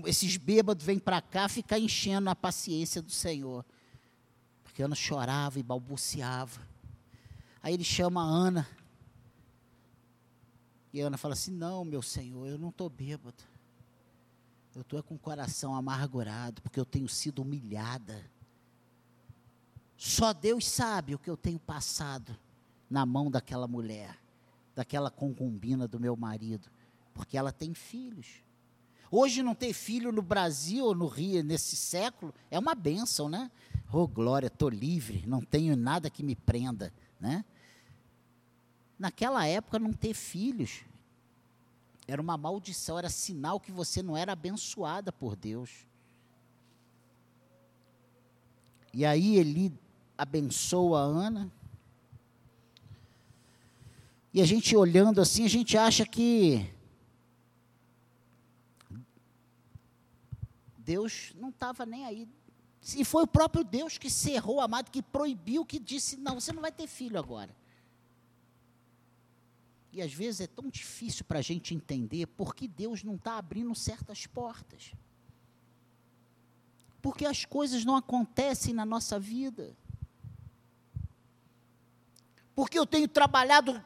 [0.05, 3.63] Esses bêbados vêm para cá ficar enchendo a paciência do Senhor.
[4.63, 6.61] Porque Ana chorava e balbuciava.
[7.61, 8.67] Aí ele chama a Ana.
[10.91, 13.43] E a Ana fala assim: Não, meu Senhor, eu não estou bêbado.
[14.75, 18.23] Eu estou com o coração amargurado, porque eu tenho sido humilhada.
[19.97, 22.35] Só Deus sabe o que eu tenho passado
[22.89, 24.17] na mão daquela mulher,
[24.73, 26.69] daquela concubina do meu marido,
[27.13, 28.41] porque ela tem filhos.
[29.11, 33.49] Hoje não ter filho no Brasil ou no Rio nesse século é uma benção, né?
[33.91, 37.43] Oh, glória, estou livre, não tenho nada que me prenda, né?
[38.99, 40.83] Naquela época, não ter filhos
[42.11, 45.69] era uma maldição, era sinal que você não era abençoada por Deus.
[48.93, 49.71] E aí Eli
[50.17, 51.51] abençoa a Ana.
[54.33, 56.67] E a gente olhando assim, a gente acha que
[60.89, 62.27] Deus não estava nem aí.
[62.97, 66.63] E foi o próprio Deus que cerrou, amado, que proibiu, que disse: não, você não
[66.63, 67.55] vai ter filho agora.
[69.93, 73.37] E às vezes é tão difícil para a gente entender por que Deus não está
[73.37, 74.93] abrindo certas portas.
[77.03, 79.77] Porque as coisas não acontecem na nossa vida.
[82.55, 83.79] Porque eu tenho trabalhado,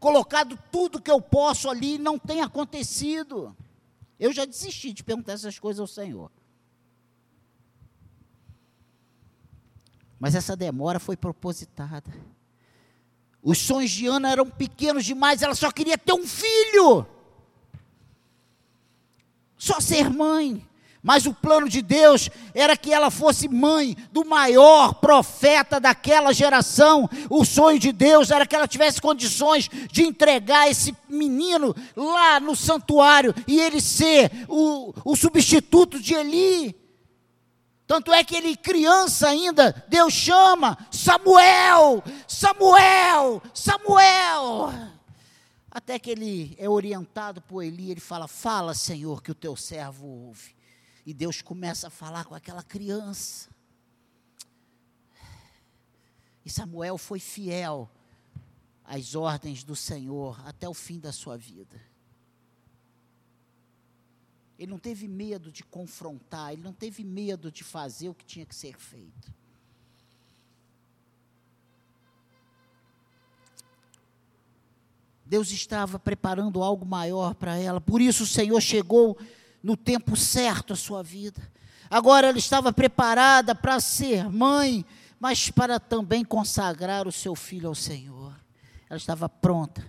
[0.00, 3.54] colocado tudo que eu posso ali e não tem acontecido.
[4.18, 6.30] Eu já desisti de perguntar essas coisas ao Senhor.
[10.18, 12.12] Mas essa demora foi propositada.
[13.42, 17.06] Os sonhos de Ana eram pequenos demais, ela só queria ter um filho.
[19.56, 20.66] Só ser mãe.
[21.06, 27.08] Mas o plano de Deus era que ela fosse mãe do maior profeta daquela geração.
[27.30, 32.56] O sonho de Deus era que ela tivesse condições de entregar esse menino lá no
[32.56, 36.74] santuário e ele ser o, o substituto de Eli.
[37.86, 44.70] Tanto é que ele, criança ainda, Deus chama Samuel, Samuel, Samuel.
[45.70, 50.06] Até que ele é orientado por Eli, ele fala: Fala, Senhor, que o teu servo
[50.06, 50.56] ouve.
[51.04, 53.48] E Deus começa a falar com aquela criança.
[56.44, 57.88] E Samuel foi fiel
[58.84, 61.80] às ordens do Senhor até o fim da sua vida.
[64.58, 68.46] Ele não teve medo de confrontar, ele não teve medo de fazer o que tinha
[68.46, 69.34] que ser feito.
[75.26, 79.18] Deus estava preparando algo maior para ela, por isso o Senhor chegou
[79.62, 81.42] no tempo certo à sua vida.
[81.90, 84.84] Agora ela estava preparada para ser mãe,
[85.18, 88.32] mas para também consagrar o seu filho ao Senhor.
[88.88, 89.84] Ela estava pronta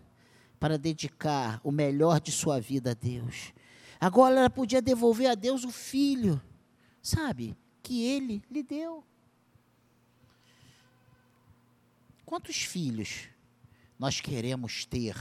[0.60, 3.54] para dedicar o melhor de sua vida a Deus.
[4.00, 6.42] Agora ela podia devolver a Deus o filho,
[7.02, 9.04] sabe, que ele lhe deu.
[12.26, 13.30] Quantos filhos
[13.98, 15.16] nós queremos ter,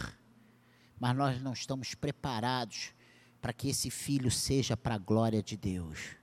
[0.99, 2.93] mas nós não estamos preparados
[3.41, 6.17] para que esse filho seja para a glória de Deus?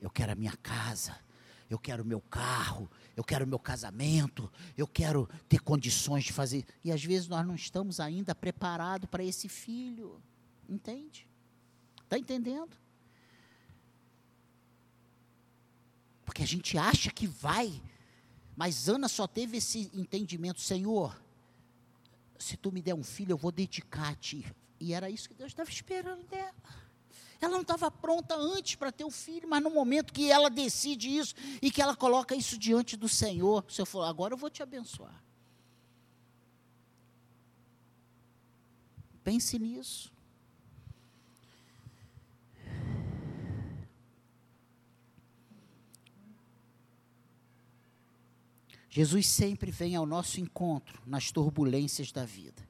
[0.00, 1.18] Eu quero a minha casa,
[1.70, 6.64] eu quero o meu carro, eu quero meu casamento, eu quero ter condições de fazer.
[6.82, 10.20] E às vezes nós não estamos ainda preparados para esse filho.
[10.68, 11.28] Entende?
[12.02, 12.76] Está entendendo?
[16.24, 17.80] Porque a gente acha que vai,
[18.56, 21.20] mas Ana só teve esse entendimento: Senhor,
[22.38, 24.44] se tu me der um filho, eu vou dedicar a ti.
[24.80, 26.54] E era isso que Deus estava esperando dela.
[27.44, 31.14] Ela não estava pronta antes para ter o filho, mas no momento que ela decide
[31.14, 34.48] isso e que ela coloca isso diante do Senhor, o Senhor falou: agora eu vou
[34.48, 35.22] te abençoar.
[39.22, 40.10] Pense nisso.
[48.88, 52.63] Jesus sempre vem ao nosso encontro nas turbulências da vida.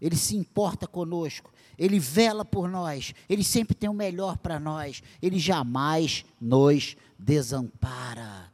[0.00, 5.02] Ele se importa conosco, ele vela por nós, ele sempre tem o melhor para nós,
[5.20, 8.50] ele jamais nos desampara.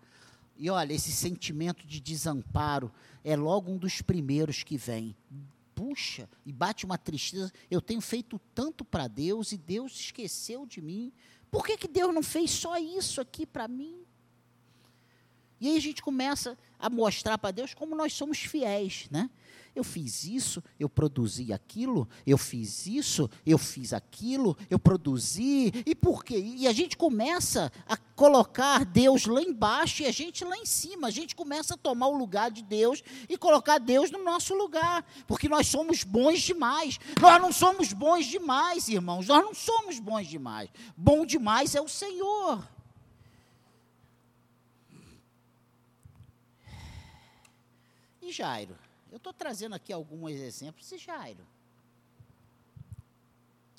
[0.59, 2.91] E olha, esse sentimento de desamparo
[3.23, 5.15] é logo um dos primeiros que vem.
[5.75, 7.53] Puxa, e bate uma tristeza.
[7.71, 11.13] Eu tenho feito tanto para Deus e Deus esqueceu de mim.
[11.51, 14.01] Por que, que Deus não fez só isso aqui para mim?
[15.61, 19.31] E aí a gente começa a mostrar para Deus como nós somos fiéis, né?
[19.77, 25.95] Eu fiz isso, eu produzi aquilo, eu fiz isso, eu fiz aquilo, eu produzi, e
[25.95, 26.39] por quê?
[26.39, 31.09] E a gente começa a colocar Deus lá embaixo e a gente lá em cima.
[31.09, 35.05] A gente começa a tomar o lugar de Deus e colocar Deus no nosso lugar,
[35.27, 36.99] porque nós somos bons demais.
[37.21, 40.71] Nós não somos bons demais, irmãos, nós não somos bons demais.
[40.97, 42.67] Bom demais é o Senhor.
[48.23, 48.86] E Jairo?
[49.17, 51.43] Eu estou trazendo aqui alguns exemplos de Jairo.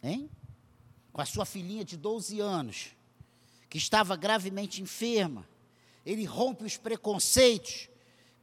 [0.02, 0.32] Hein?
[1.14, 2.88] Com a sua filhinha de 12 anos,
[3.70, 5.48] que estava gravemente enferma.
[6.04, 7.88] Ele rompe os preconceitos,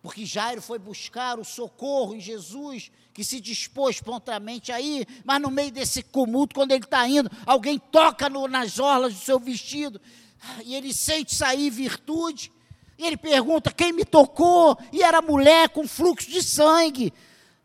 [0.01, 5.42] porque Jairo foi buscar o socorro em Jesus, que se dispôs prontamente a ir, mas
[5.42, 9.40] no meio desse tumulto, quando ele está indo, alguém toca no, nas orlas do seu
[9.40, 10.01] vestido,
[10.64, 12.53] e ele sente sair virtude,
[12.99, 14.78] ele pergunta: quem me tocou?
[14.92, 17.12] E era mulher com fluxo de sangue.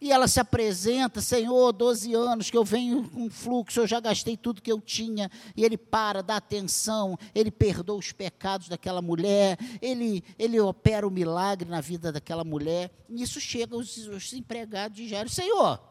[0.02, 4.38] E ela se apresenta, Senhor, 12 anos que eu venho com fluxo, eu já gastei
[4.38, 5.30] tudo que eu tinha.
[5.58, 11.12] E ele para, dá atenção, ele perdoa os pecados daquela mulher, ele, ele opera o
[11.12, 12.90] milagre na vida daquela mulher.
[13.10, 15.82] Nisso chegam os, os empregados de Jairo: Senhor,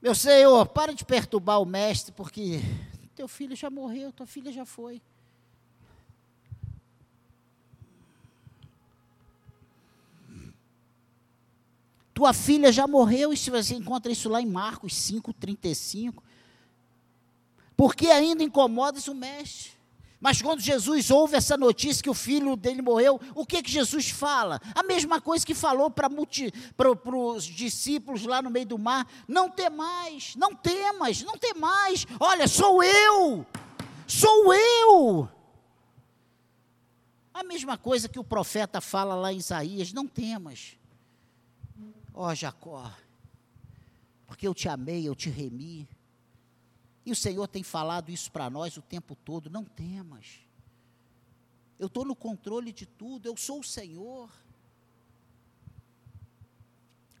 [0.00, 2.60] meu Senhor, para de perturbar o mestre, porque
[3.16, 5.02] teu filho já morreu, tua filha já foi.
[12.22, 16.22] Tua filha já morreu, e se você encontra isso lá em Marcos 5,35.
[17.76, 19.72] Porque ainda incomodas o mestre.
[20.20, 24.10] Mas quando Jesus ouve essa notícia que o filho dele morreu, o que, que Jesus
[24.10, 24.60] fala?
[24.72, 30.36] A mesma coisa que falou para os discípulos lá no meio do mar: não temais,
[30.36, 32.06] não temas, não temais.
[32.20, 33.44] Olha, sou eu,
[34.06, 35.28] sou eu.
[37.34, 40.80] A mesma coisa que o profeta fala lá em Isaías: não temas.
[42.14, 42.92] Ó Jacó,
[44.26, 45.88] porque eu te amei, eu te remi.
[47.04, 50.40] E o Senhor tem falado isso para nós o tempo todo: não temas.
[51.78, 54.30] Eu estou no controle de tudo, eu sou o Senhor.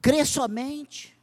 [0.00, 1.16] Crê somente.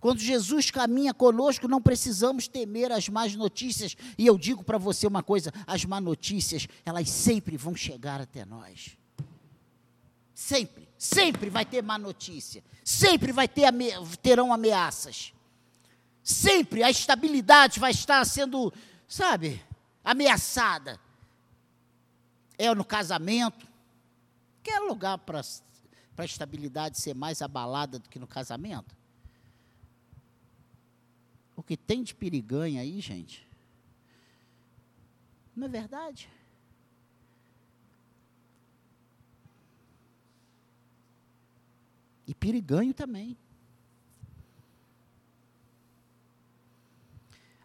[0.00, 3.96] Quando Jesus caminha conosco, não precisamos temer as más notícias.
[4.16, 8.44] E eu digo para você uma coisa: as más notícias, elas sempre vão chegar até
[8.44, 8.96] nós.
[10.34, 13.90] Sempre, sempre vai ter má notícia, sempre vai ter ame
[14.20, 15.32] terão ameaças.
[16.22, 18.72] Sempre a estabilidade vai estar sendo,
[19.06, 19.64] sabe,
[20.04, 21.00] ameaçada.
[22.58, 23.66] É no casamento.
[24.62, 25.40] Quer lugar para
[26.18, 28.94] a estabilidade ser mais abalada do que no casamento?
[31.56, 33.48] O que tem de periganha aí, gente?
[35.56, 36.28] Não é verdade?
[42.28, 43.38] E periganho também.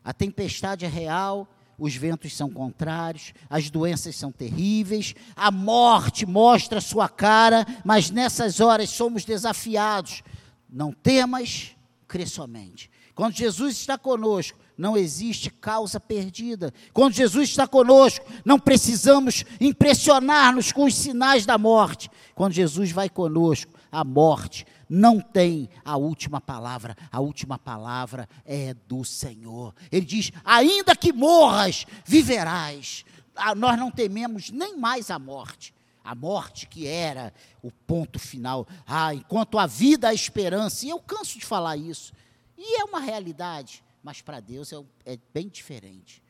[0.02, 1.48] A tempestade é real,
[1.78, 8.62] os ventos são contrários, as doenças são terríveis, a morte mostra sua cara, mas nessas
[8.62, 10.24] horas somos desafiados.
[10.70, 11.76] Não temas,
[12.08, 12.90] crê somente.
[13.14, 16.74] Quando Jesus está conosco, não existe causa perdida.
[16.92, 22.10] Quando Jesus está conosco, não precisamos impressionar-nos com os sinais da morte.
[22.36, 28.74] Quando Jesus vai conosco, a morte não tem a última palavra, a última palavra é
[28.88, 29.74] do Senhor.
[29.92, 33.06] Ele diz: ainda que morras, viverás.
[33.36, 35.74] Ah, nós não tememos nem mais a morte.
[36.04, 38.68] A morte que era o ponto final.
[38.86, 40.86] Ah, enquanto a vida, a esperança.
[40.86, 42.14] E eu canso de falar isso.
[42.58, 46.22] E é uma realidade, mas para Deus é, é bem diferente.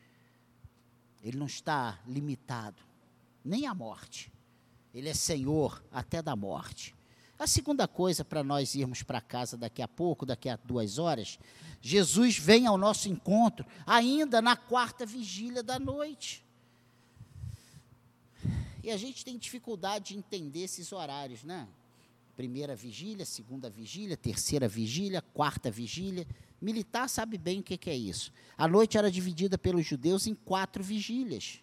[1.22, 2.80] Ele não está limitado,
[3.44, 4.32] nem à morte.
[4.94, 6.94] Ele é Senhor até da morte.
[7.36, 11.38] A segunda coisa para nós irmos para casa daqui a pouco, daqui a duas horas,
[11.82, 16.44] Jesus vem ao nosso encontro ainda na quarta vigília da noite.
[18.84, 21.66] E a gente tem dificuldade de entender esses horários, né?
[22.36, 26.26] Primeira vigília, segunda vigília, terceira vigília, quarta vigília.
[26.64, 28.32] Militar sabe bem o que, é isso.
[28.56, 31.60] A noite era dividida pelos judeus em quatro vigílias.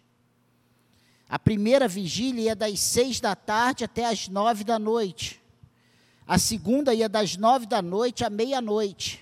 [1.28, 5.42] A primeira vigília ia das seis da tarde até as nove da noite.
[6.24, 9.20] A segunda ia das nove da noite à meia-noite.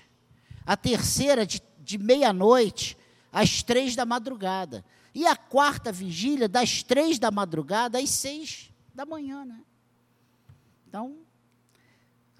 [0.65, 2.95] A terceira, de, de meia-noite
[3.31, 4.85] às três da madrugada.
[5.15, 9.45] E a quarta vigília, das três da madrugada às seis da manhã.
[9.45, 9.61] Né?
[10.87, 11.17] Então,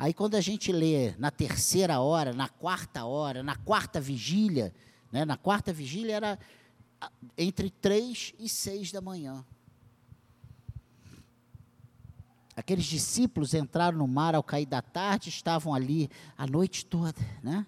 [0.02, 4.74] aí quando a gente lê na terceira hora, na quarta hora, na quarta vigília,
[5.12, 6.40] né, na quarta vigília era
[7.38, 9.46] entre três e seis da manhã.
[12.56, 17.68] Aqueles discípulos entraram no mar ao cair da tarde, estavam ali a noite toda, né?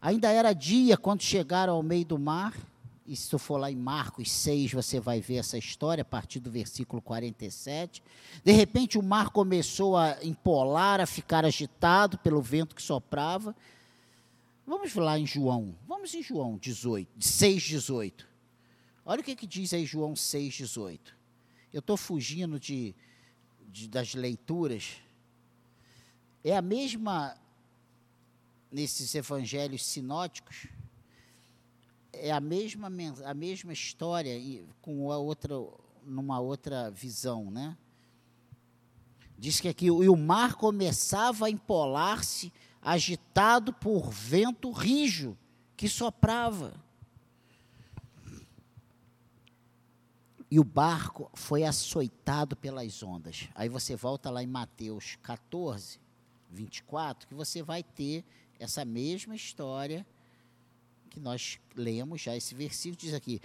[0.00, 2.56] Ainda era dia quando chegaram ao meio do mar,
[3.10, 6.50] e se for lá em Marcos 6, você vai ver essa história a partir do
[6.50, 8.02] versículo 47.
[8.44, 13.56] De repente o mar começou a empolar, a ficar agitado pelo vento que soprava.
[14.64, 18.28] Vamos lá em João, vamos em João 18, 6, 18.
[19.04, 21.16] Olha o que, que diz aí João 6, 18.
[21.72, 22.94] Eu estou fugindo de
[23.70, 24.96] de, das leituras
[26.42, 27.36] é a mesma
[28.70, 30.66] nesses evangelhos sinóticos
[32.12, 32.90] é a mesma
[33.24, 34.32] a mesma história
[34.80, 35.54] com a outra
[36.04, 37.76] numa outra visão, né?
[39.38, 42.52] Diz que aqui e o mar começava a empolar-se,
[42.82, 45.36] agitado por vento rijo
[45.76, 46.74] que soprava.
[50.50, 53.48] e o barco foi açoitado pelas ondas.
[53.54, 56.00] Aí você volta lá em Mateus 14,
[56.50, 58.24] 24, que você vai ter
[58.58, 60.04] essa mesma história
[61.10, 62.36] que nós lemos já.
[62.36, 63.40] Esse versículo diz aqui: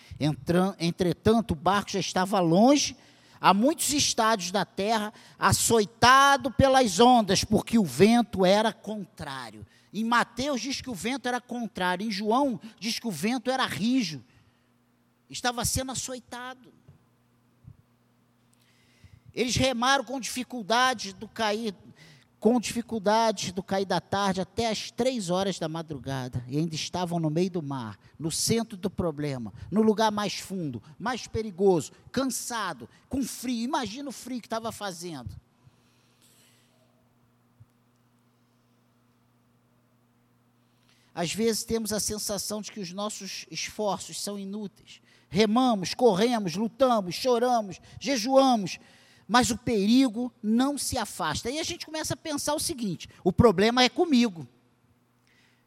[0.79, 2.95] Entretanto, o barco já estava longe,
[3.41, 9.65] a muitos estádios da terra, açoitado pelas ondas, porque o vento era contrário.
[9.91, 13.65] Em Mateus diz que o vento era contrário, em João diz que o vento era
[13.65, 14.23] rijo,
[15.29, 16.73] estava sendo açoitado.
[19.33, 21.75] Eles remaram com dificuldade do cair,
[22.39, 27.19] com dificuldade do cair da tarde até as três horas da madrugada, e ainda estavam
[27.19, 32.87] no meio do mar, no centro do problema, no lugar mais fundo, mais perigoso, cansado,
[33.09, 33.63] com frio.
[33.63, 35.35] Imagina o frio que estava fazendo.
[41.15, 45.01] Às vezes temos a sensação de que os nossos esforços são inúteis.
[45.29, 48.79] Remamos, corremos, lutamos, choramos, jejuamos,
[49.27, 51.49] mas o perigo não se afasta.
[51.49, 54.47] E a gente começa a pensar o seguinte: o problema é comigo.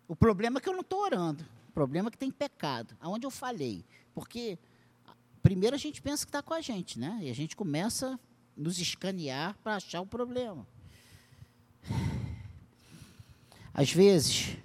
[0.06, 1.44] O problema é que eu não estou orando.
[1.68, 2.96] O problema é que tem pecado.
[3.00, 3.84] Aonde eu falei?
[4.14, 4.59] Porque
[5.42, 7.18] primeiro a gente pensa que está com a gente, né?
[7.22, 8.18] E a gente começa a
[8.56, 10.66] nos escanear para achar o problema.
[13.72, 14.56] Às vezes,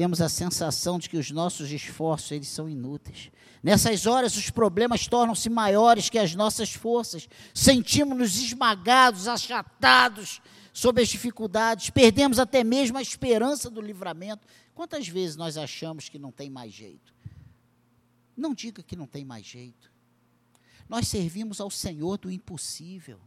[0.00, 3.30] temos a sensação de que os nossos esforços eles são inúteis.
[3.62, 7.28] Nessas horas, os problemas tornam-se maiores que as nossas forças.
[7.52, 10.40] Sentimos-nos esmagados, achatados
[10.72, 14.48] sob as dificuldades, perdemos até mesmo a esperança do livramento.
[14.74, 17.14] Quantas vezes nós achamos que não tem mais jeito?
[18.34, 19.92] Não diga que não tem mais jeito.
[20.88, 23.20] Nós servimos ao Senhor do impossível.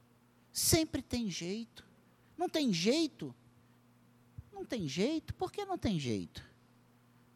[0.51, 1.85] Sempre tem jeito.
[2.35, 3.31] Não tem jeito?
[4.51, 5.35] Não tem jeito?
[5.35, 6.51] Por que não tem jeito?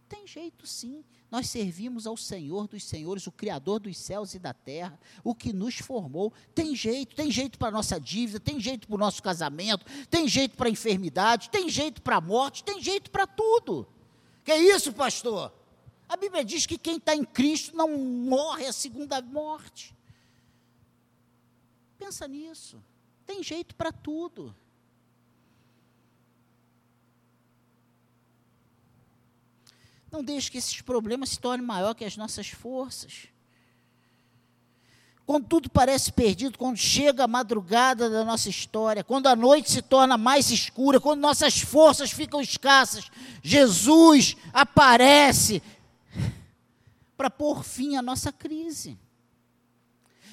[0.07, 1.03] Tem jeito sim.
[1.29, 5.51] Nós servimos ao Senhor dos Senhores, o Criador dos céus e da terra, o que
[5.51, 6.31] nos formou.
[6.55, 10.27] Tem jeito, tem jeito para a nossa dívida, tem jeito para o nosso casamento, tem
[10.27, 13.87] jeito para a enfermidade, tem jeito para a morte, tem jeito para tudo.
[14.45, 15.53] Que é isso, pastor?
[16.07, 19.93] A Bíblia diz que quem está em Cristo não morre a segunda morte.
[21.97, 22.81] Pensa nisso.
[23.25, 24.55] Tem jeito para tudo.
[30.11, 33.27] Não deixe que esses problemas se tornem maior que as nossas forças.
[35.25, 39.81] Quando tudo parece perdido, quando chega a madrugada da nossa história, quando a noite se
[39.81, 43.11] torna mais escura, quando nossas forças ficam escassas,
[43.43, 45.61] Jesus aparece
[47.17, 48.97] para pôr fim à nossa crise.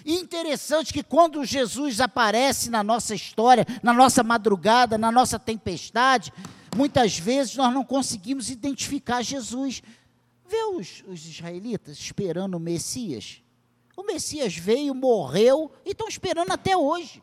[0.05, 6.33] E interessante que quando Jesus aparece na nossa história, na nossa madrugada, na nossa tempestade,
[6.75, 9.83] Muitas vezes nós não conseguimos identificar Jesus.
[10.47, 13.43] Vê os, os israelitas esperando o Messias.
[13.97, 17.23] O Messias veio, morreu e estão esperando até hoje.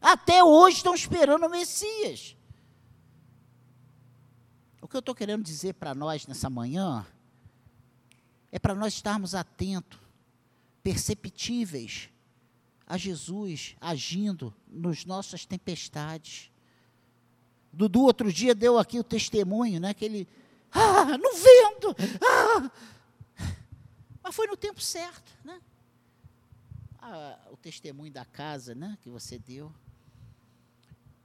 [0.00, 2.36] Até hoje estão esperando o Messias.
[4.80, 7.06] O que eu estou querendo dizer para nós nessa manhã
[8.52, 9.98] é para nós estarmos atentos,
[10.82, 12.10] perceptíveis
[12.86, 16.49] a Jesus agindo nas nossas tempestades.
[17.72, 19.94] Dudu outro dia deu aqui o testemunho, né?
[19.94, 20.28] Que ele,
[20.72, 22.70] ah, no vento, ah.
[24.22, 25.60] Mas foi no tempo certo, né?
[26.98, 28.98] Ah, o testemunho da casa, né?
[29.02, 29.72] Que você deu.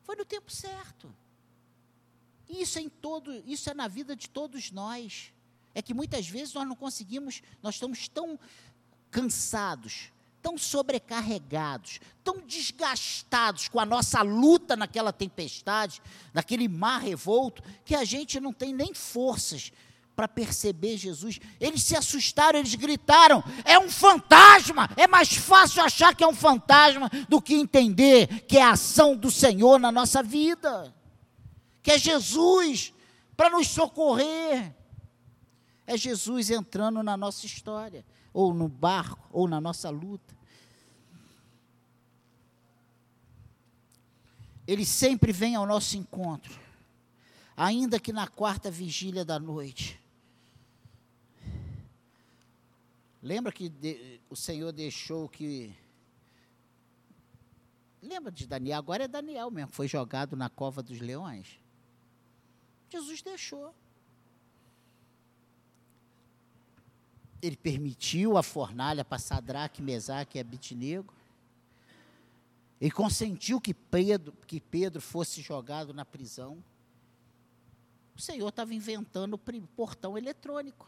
[0.03, 1.13] Foi no tempo certo.
[2.47, 5.33] Isso é em todo, isso é na vida de todos nós.
[5.73, 8.39] É que muitas vezes nós não conseguimos, nós estamos tão
[9.11, 10.11] cansados,
[10.45, 15.99] tão sobrecarregados, tão desgastados com a nossa luta naquela tempestade,
[16.31, 19.71] naquele mar revolto, que a gente não tem nem forças
[20.15, 21.39] para perceber Jesus.
[21.59, 24.87] Eles se assustaram, eles gritaram: é um fantasma!
[24.95, 29.17] É mais fácil achar que é um fantasma do que entender que é a ação
[29.17, 30.93] do Senhor na nossa vida,
[31.81, 32.93] que é Jesus
[33.35, 34.75] para nos socorrer.
[35.87, 40.34] É Jesus entrando na nossa história, ou no barco, ou na nossa luta.
[44.67, 46.59] Ele sempre vem ao nosso encontro,
[47.55, 49.99] ainda que na quarta vigília da noite.
[53.21, 55.75] Lembra que de, o Senhor deixou que.
[58.01, 58.77] Lembra de Daniel?
[58.77, 61.59] Agora é Daniel mesmo, foi jogado na cova dos leões.
[62.89, 63.73] Jesus deixou.
[67.41, 71.13] Ele permitiu a fornalha para Sadraque, Mesaque e Abitnego.
[72.85, 76.63] Ele consentiu que Pedro, que Pedro fosse jogado na prisão.
[78.15, 80.87] O Senhor estava inventando o portão eletrônico.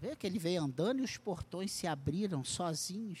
[0.00, 3.20] Vê que ele veio andando e os portões se abriram sozinhos.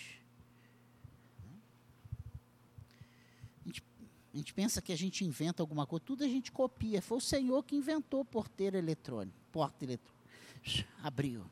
[4.32, 7.00] A gente pensa que a gente inventa alguma coisa, tudo a gente copia.
[7.00, 10.26] Foi o Senhor que inventou porteiro eletrônico, porta eletrônica.
[11.04, 11.48] Abriu.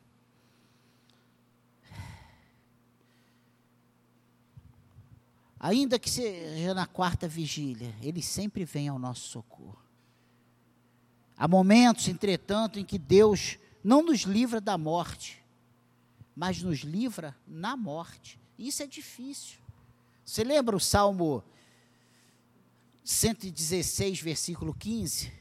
[5.63, 9.81] Ainda que seja na quarta vigília, ele sempre vem ao nosso socorro.
[11.37, 15.41] Há momentos, entretanto, em que Deus não nos livra da morte,
[16.35, 18.37] mas nos livra na morte.
[18.59, 19.57] Isso é difícil.
[20.25, 21.41] Você lembra o Salmo
[23.05, 25.31] 116, versículo 15?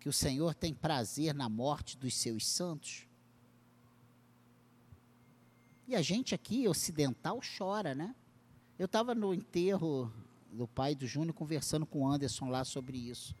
[0.00, 3.05] Que o Senhor tem prazer na morte dos seus santos.
[5.86, 8.14] E a gente aqui, ocidental, chora, né?
[8.76, 10.12] Eu estava no enterro
[10.50, 13.34] do pai do Júnior conversando com o Anderson lá sobre isso.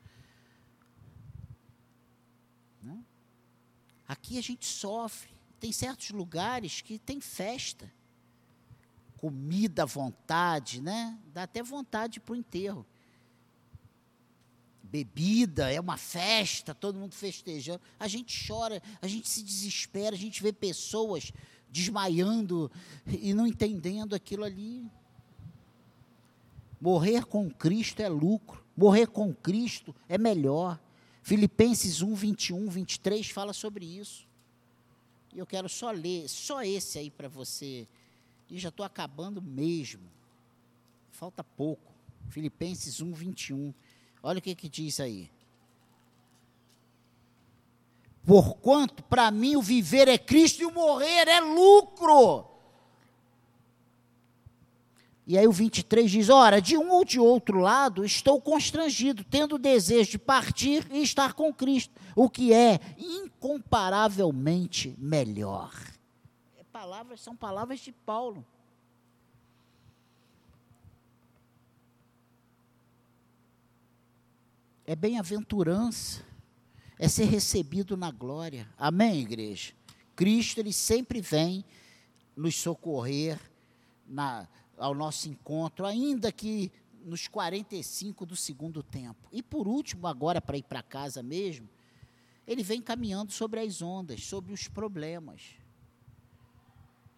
[2.80, 3.02] Né?
[4.06, 5.34] Aqui a gente sofre.
[5.58, 7.92] Tem certos lugares que tem festa.
[9.16, 11.18] Comida à vontade, né?
[11.32, 12.86] Dá até vontade para o enterro.
[14.84, 17.80] Bebida, é uma festa, todo mundo festejando.
[17.98, 21.32] A gente chora, a gente se desespera, a gente vê pessoas
[21.76, 22.70] desmaiando
[23.06, 24.90] e não entendendo aquilo ali.
[26.80, 30.80] Morrer com Cristo é lucro, morrer com Cristo é melhor.
[31.22, 34.26] Filipenses 1, 21, 23 fala sobre isso.
[35.34, 37.86] E eu quero só ler, só esse aí para você.
[38.48, 40.08] E já estou acabando mesmo.
[41.10, 41.92] Falta pouco.
[42.30, 43.74] Filipenses 1, 21.
[44.22, 45.30] Olha o que, que diz aí.
[48.26, 52.44] Porquanto, para mim, o viver é Cristo e o morrer é lucro.
[55.24, 59.54] E aí o 23 diz: Ora, de um ou de outro lado estou constrangido, tendo
[59.54, 65.72] o desejo de partir e estar com Cristo, o que é incomparavelmente melhor.
[66.58, 68.44] É palavras, são palavras de Paulo.
[74.84, 76.24] É bem-aventurança
[76.98, 78.68] é ser recebido na glória.
[78.76, 79.72] Amém, igreja?
[80.14, 81.64] Cristo, ele sempre vem
[82.34, 83.38] nos socorrer
[84.06, 86.72] na, ao nosso encontro, ainda que
[87.04, 89.28] nos 45 do segundo tempo.
[89.30, 91.68] E por último, agora para ir para casa mesmo,
[92.46, 95.42] ele vem caminhando sobre as ondas, sobre os problemas.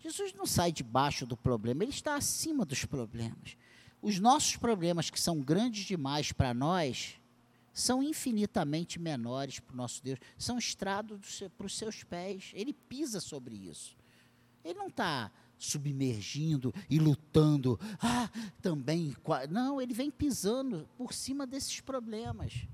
[0.00, 3.56] Jesus não sai debaixo do problema, ele está acima dos problemas.
[4.00, 7.14] Os nossos problemas, que são grandes demais para nós,
[7.78, 12.50] são infinitamente menores para o nosso Deus, são estrados para os seus pés.
[12.54, 13.96] Ele pisa sobre isso.
[14.64, 17.78] Ele não está submergindo e lutando.
[18.00, 18.28] Ah,
[18.60, 19.16] também.
[19.48, 22.66] Não, ele vem pisando por cima desses problemas.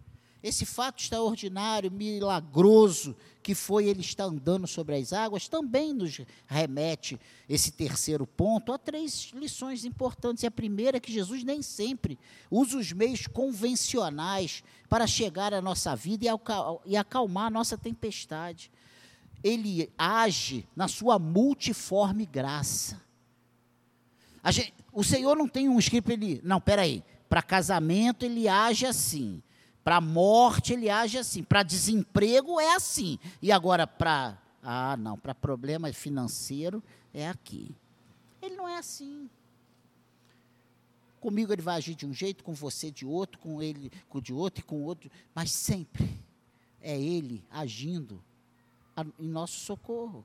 [0.45, 7.19] Esse fato extraordinário, milagroso, que foi ele estar andando sobre as águas, também nos remete,
[7.49, 10.43] esse terceiro ponto, a três lições importantes.
[10.43, 12.19] E a primeira é que Jesus nem sempre
[12.51, 16.27] usa os meios convencionais para chegar à nossa vida
[16.85, 18.71] e acalmar a nossa tempestade.
[19.43, 23.01] Ele age na sua multiforme graça.
[24.51, 26.39] Gente, o Senhor não tem um script, ele.
[26.45, 27.03] Não, peraí.
[27.31, 29.43] Para casamento ele age assim
[29.85, 33.19] para morte ele age assim, para desemprego é assim.
[33.43, 36.83] E agora para ah, não, para problema financeiro
[37.13, 37.77] é aqui.
[38.41, 39.29] Ele não é assim.
[41.21, 44.33] Comigo ele vai agir de um jeito, com você de outro, com ele com de
[44.33, 46.19] outro e com outro, mas sempre
[46.81, 48.23] é ele agindo
[49.19, 50.25] em nosso socorro.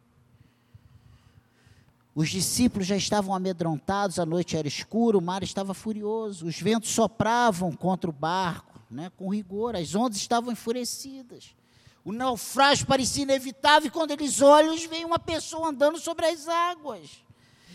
[2.16, 6.90] Os discípulos já estavam amedrontados, a noite era escura, o mar estava furioso, os ventos
[6.90, 11.56] sopravam contra o barco né, com rigor, as ondas estavam enfurecidas.
[12.04, 17.24] O naufrágio parecia inevitável e quando eles olham, veem uma pessoa andando sobre as águas.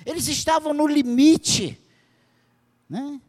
[0.04, 1.80] Eles estavam no limite.
[2.88, 3.20] Né?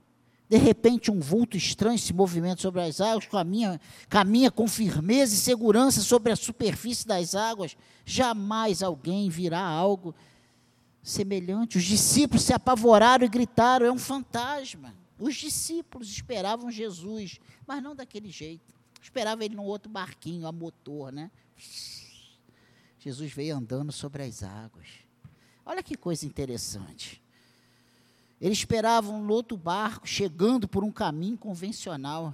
[0.49, 3.79] De repente, um vulto estranho se movimenta sobre as águas, caminha,
[4.09, 7.75] caminha com firmeza e segurança sobre a superfície das águas.
[8.05, 10.15] Jamais alguém virá algo
[11.03, 11.77] semelhante.
[11.77, 14.93] Os discípulos se apavoraram e gritaram: é um fantasma.
[15.17, 18.73] Os discípulos esperavam Jesus, mas não daquele jeito.
[19.01, 21.31] Esperavam ele num outro barquinho, a motor, né?
[22.99, 24.87] Jesus veio andando sobre as águas.
[25.65, 27.21] Olha que coisa interessante.
[28.41, 32.33] Eles esperavam no outro barco, chegando por um caminho convencional.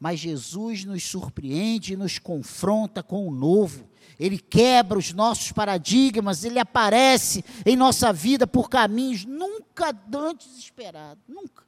[0.00, 3.88] Mas Jesus nos surpreende e nos confronta com o novo.
[4.18, 11.22] Ele quebra os nossos paradigmas, ele aparece em nossa vida por caminhos nunca antes esperados.
[11.28, 11.64] Nunca.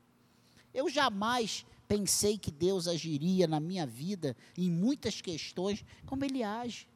[0.74, 6.88] Eu jamais pensei que Deus agiria na minha vida em muitas questões como Ele age.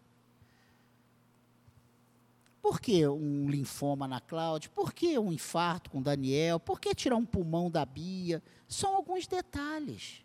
[2.60, 4.68] Por que um linfoma na Cláudia?
[4.74, 6.58] Por que um infarto com Daniel?
[6.58, 8.42] Por que tirar um pulmão da Bia?
[8.66, 10.24] São alguns detalhes.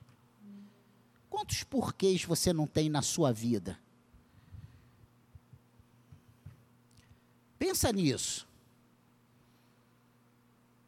[1.29, 3.79] Quantos porquês você não tem na sua vida?
[7.57, 8.47] Pensa nisso.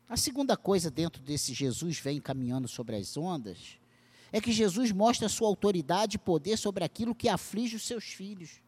[0.07, 3.57] A segunda coisa dentro desse Jesus vem caminhando sobre as ondas
[4.31, 8.59] é que Jesus mostra sua autoridade e poder sobre aquilo que aflige os seus filhos.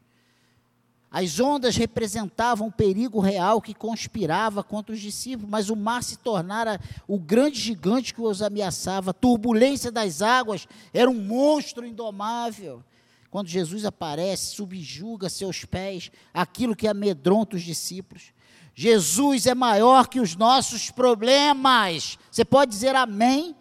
[1.12, 6.18] As ondas representavam um perigo real que conspirava contra os discípulos, mas o mar se
[6.18, 9.12] tornara o grande gigante que os ameaçava.
[9.12, 12.84] A turbulência das águas era um monstro indomável.
[13.30, 18.34] Quando Jesus aparece, subjuga seus pés aquilo que amedronta os discípulos.
[18.80, 22.16] Jesus é maior que os nossos problemas.
[22.30, 23.56] Você pode dizer amém?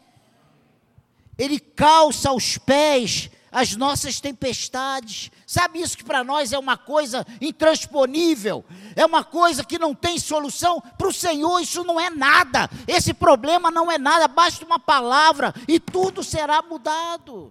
[1.38, 5.30] Ele calça aos pés as nossas tempestades.
[5.46, 8.62] Sabe isso que para nós é uma coisa intransponível,
[8.94, 10.82] é uma coisa que não tem solução.
[10.98, 15.54] Para o Senhor isso não é nada, esse problema não é nada, basta uma palavra
[15.66, 17.50] e tudo será mudado.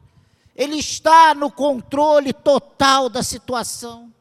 [0.55, 4.13] Ele está no controle total da situação.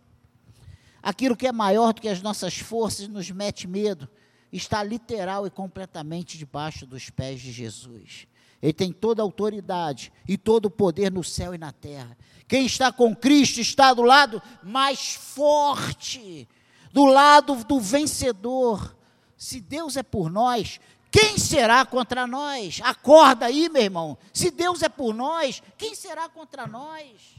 [1.05, 4.09] Aquilo que é maior do que as nossas forças nos mete medo,
[4.51, 8.27] está literal e completamente debaixo dos pés de Jesus.
[8.63, 12.17] Ele tem toda a autoridade e todo o poder no céu e na terra.
[12.49, 16.49] Quem está com Cristo está do lado mais forte,
[16.91, 18.97] do lado do vencedor.
[19.37, 20.81] Se Deus é por nós,
[21.11, 22.81] quem será contra nós?
[22.83, 24.17] Acorda aí, meu irmão.
[24.33, 27.37] Se Deus é por nós, quem será contra nós?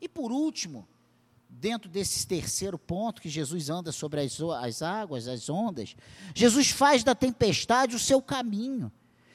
[0.00, 0.88] E por último,
[1.60, 5.96] dentro desse terceiro ponto que Jesus anda sobre as, as águas, as ondas,
[6.34, 8.92] Jesus faz da tempestade o seu caminho.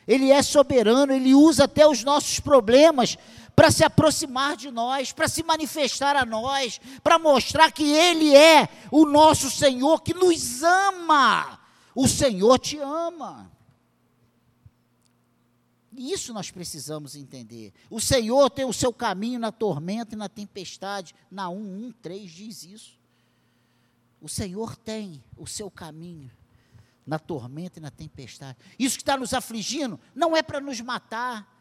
[0.07, 3.17] Ele é soberano, ele usa até os nossos problemas
[3.55, 8.67] para se aproximar de nós, para se manifestar a nós, para mostrar que Ele é
[8.91, 11.59] o nosso Senhor que nos ama.
[11.95, 13.49] O Senhor te ama.
[15.97, 17.73] Isso nós precisamos entender.
[17.89, 21.13] O Senhor tem o seu caminho na tormenta e na tempestade.
[21.29, 22.99] Na 113 diz isso.
[24.21, 26.31] O Senhor tem o seu caminho
[27.05, 28.57] na tormenta e na tempestade.
[28.79, 31.51] Isso que está nos afligindo não é para nos matar.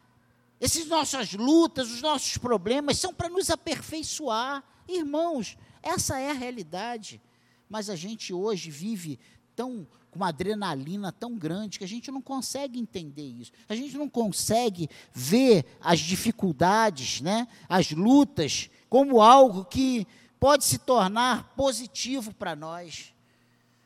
[0.59, 4.63] Essas nossas lutas, os nossos problemas são para nos aperfeiçoar.
[4.87, 7.21] Irmãos, essa é a realidade.
[7.69, 9.19] Mas a gente hoje vive
[9.55, 13.51] tão com uma adrenalina tão grande que a gente não consegue entender isso.
[13.67, 20.05] A gente não consegue ver as dificuldades, né, as lutas como algo que
[20.39, 23.11] pode se tornar positivo para nós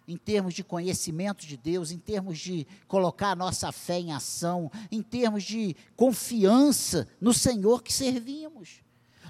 [0.05, 4.71] em termos de conhecimento de Deus, em termos de colocar a nossa fé em ação,
[4.91, 8.81] em termos de confiança no Senhor que servimos.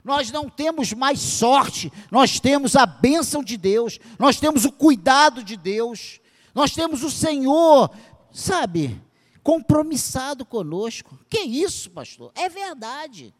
[0.04, 5.44] Nós não temos mais sorte, nós temos a bênção de Deus, nós temos o cuidado
[5.44, 6.20] de Deus,
[6.58, 7.96] nós temos o Senhor,
[8.32, 9.00] sabe,
[9.44, 11.16] compromissado conosco.
[11.30, 12.32] Que isso, pastor?
[12.34, 13.32] É verdade.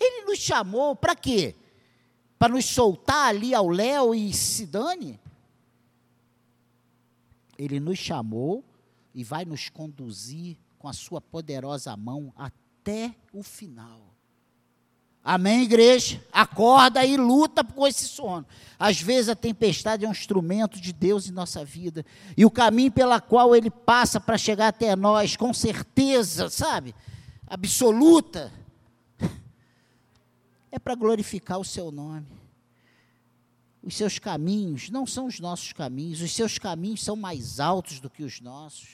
[0.00, 1.54] Ele nos chamou para quê?
[2.36, 5.20] Para nos soltar ali ao Léo e se dane?
[7.56, 8.64] Ele nos chamou
[9.14, 14.13] e vai nos conduzir com a sua poderosa mão até o final.
[15.26, 16.22] Amém, igreja?
[16.30, 18.44] Acorda e luta com esse sono.
[18.78, 22.04] Às vezes a tempestade é um instrumento de Deus em nossa vida.
[22.36, 26.94] E o caminho pela qual ele passa para chegar até nós, com certeza, sabe?
[27.46, 28.52] Absoluta,
[30.70, 32.26] é para glorificar o seu nome.
[33.82, 38.10] Os seus caminhos não são os nossos caminhos, os seus caminhos são mais altos do
[38.10, 38.88] que os nossos.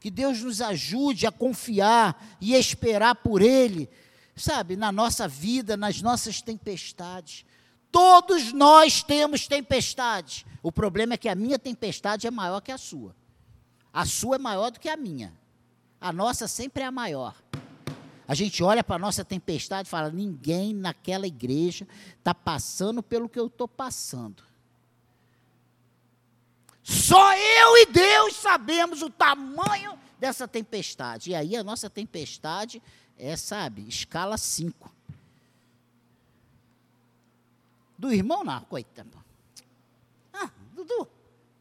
[0.00, 3.88] Que Deus nos ajude a confiar e esperar por Ele,
[4.40, 7.44] sabe, na nossa vida, nas nossas tempestades.
[7.92, 10.44] Todos nós temos tempestades.
[10.62, 13.14] O problema é que a minha tempestade é maior que a sua.
[13.92, 15.32] A sua é maior do que a minha.
[16.00, 17.34] A nossa sempre é a maior.
[18.26, 21.86] A gente olha para a nossa tempestade e fala: ninguém naquela igreja
[22.16, 24.44] está passando pelo que eu estou passando.
[26.82, 31.30] Só eu e Deus sabemos o tamanho dessa tempestade.
[31.30, 32.82] E aí a nossa tempestade
[33.20, 34.90] é, sabe, escala 5.
[37.98, 39.22] Do irmão, não, coitado.
[40.32, 41.08] Ah, Dudu,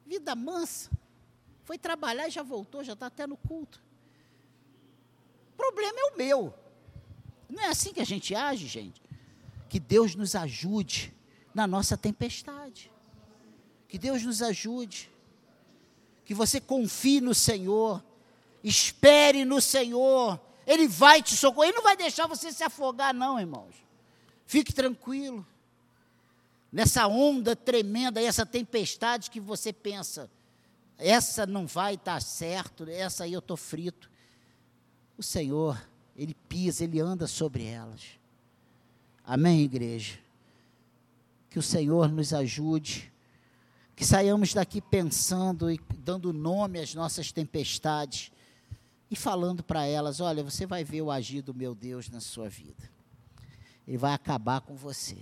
[0.05, 0.89] vida mansa.
[1.65, 3.79] Foi trabalhar e já voltou, já está até no culto
[5.59, 6.53] problema é o meu.
[7.49, 9.01] Não é assim que a gente age, gente?
[9.67, 11.13] Que Deus nos ajude
[11.53, 12.89] na nossa tempestade.
[13.87, 15.11] Que Deus nos ajude.
[16.23, 18.03] Que você confie no Senhor.
[18.63, 20.39] Espere no Senhor.
[20.69, 21.69] Ele vai te socorrer.
[21.69, 23.73] Ele não vai deixar você se afogar, não, irmãos.
[24.45, 25.43] Fique tranquilo.
[26.71, 30.29] nessa onda tremenda, essa tempestade que você pensa,
[30.99, 34.11] essa não vai estar certo, essa aí eu estou frito.
[35.17, 35.81] O Senhor,
[36.15, 38.01] Ele pisa, Ele anda sobre elas.
[39.25, 40.19] Amém, igreja?
[41.49, 43.11] Que o Senhor nos ajude,
[43.95, 48.31] que saiamos daqui pensando e dando nome às nossas tempestades
[49.09, 52.49] e falando para elas: olha, você vai ver o agir do meu Deus na sua
[52.49, 52.89] vida.
[53.87, 55.17] Ele vai acabar com você.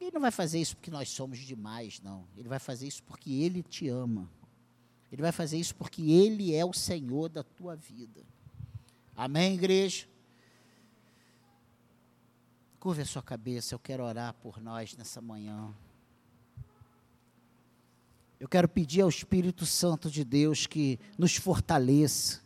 [0.00, 2.26] Ele não vai fazer isso porque nós somos demais, não.
[2.36, 4.28] Ele vai fazer isso porque Ele te ama.
[5.10, 8.24] Ele vai fazer isso porque Ele é o Senhor da tua vida.
[9.16, 10.06] Amém, igreja?
[12.78, 15.74] Curva a sua cabeça, eu quero orar por nós nessa manhã.
[18.40, 22.40] Eu quero pedir ao Espírito Santo de Deus que nos fortaleça.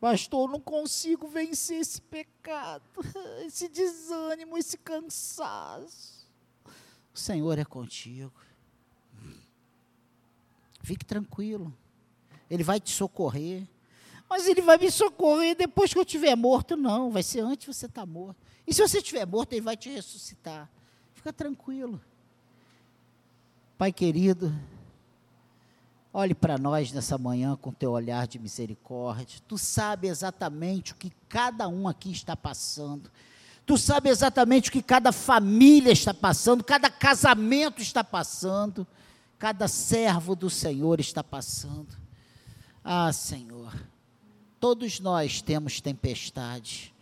[0.00, 2.82] Pastor, não consigo vencer esse pecado,
[3.46, 6.28] esse desânimo, esse cansaço.
[7.14, 8.32] O Senhor é contigo.
[10.82, 11.72] Fique tranquilo.
[12.50, 13.66] Ele vai te socorrer.
[14.28, 16.76] Mas ele vai me socorrer depois que eu estiver morto?
[16.76, 18.36] Não, vai ser antes você estar tá morto.
[18.66, 20.68] E se você estiver morto, ele vai te ressuscitar.
[21.14, 22.00] Fica tranquilo.
[23.76, 24.54] Pai querido,
[26.12, 29.40] olhe para nós nessa manhã com teu olhar de misericórdia.
[29.48, 33.10] Tu sabe exatamente o que cada um aqui está passando.
[33.66, 38.86] Tu sabe exatamente o que cada família está passando, cada casamento está passando,
[39.40, 41.96] cada servo do Senhor está passando.
[42.84, 43.74] Ah, Senhor,
[44.60, 46.94] todos nós temos tempestade,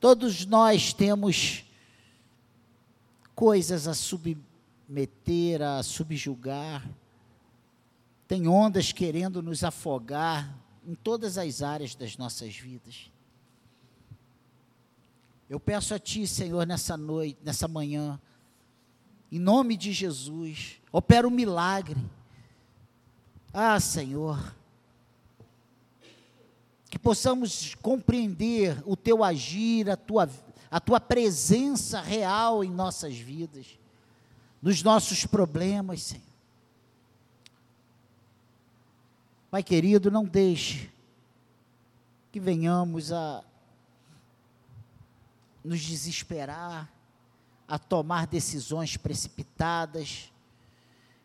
[0.00, 1.64] todos nós temos
[3.32, 4.38] coisas a subir
[4.88, 6.88] meter, a subjugar.
[8.28, 10.56] Tem ondas querendo nos afogar
[10.86, 13.10] em todas as áreas das nossas vidas.
[15.48, 18.20] Eu peço a Ti, Senhor, nessa noite, nessa manhã,
[19.30, 22.00] em nome de Jesus, opera um milagre.
[23.52, 24.54] Ah, Senhor,
[26.90, 30.28] que possamos compreender o Teu agir, a Tua,
[30.68, 33.78] a Tua presença real em nossas vidas
[34.62, 36.24] nos nossos problemas, Senhor.
[39.50, 40.90] Pai querido, não deixe
[42.32, 43.42] que venhamos a
[45.64, 46.90] nos desesperar,
[47.66, 50.30] a tomar decisões precipitadas,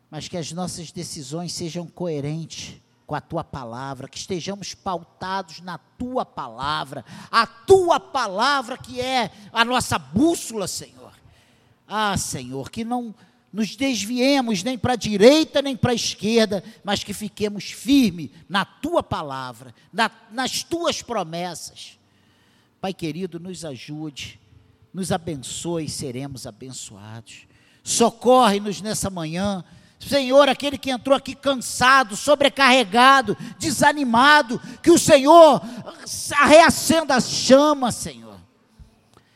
[0.09, 5.77] mas que as nossas decisões sejam coerentes com a tua palavra, que estejamos pautados na
[5.77, 11.01] tua palavra, a tua palavra que é a nossa bússola, Senhor.
[11.93, 13.13] Ah, Senhor, que não
[13.51, 18.63] nos desviemos nem para a direita nem para a esquerda, mas que fiquemos firmes na
[18.63, 21.99] tua palavra, na, nas tuas promessas.
[22.79, 24.39] Pai querido, nos ajude,
[24.93, 27.45] nos abençoe, seremos abençoados.
[27.83, 29.61] Socorre-nos nessa manhã.
[29.99, 35.61] Senhor, aquele que entrou aqui cansado, sobrecarregado, desanimado, que o Senhor
[36.47, 38.39] reacenda a chama, Senhor.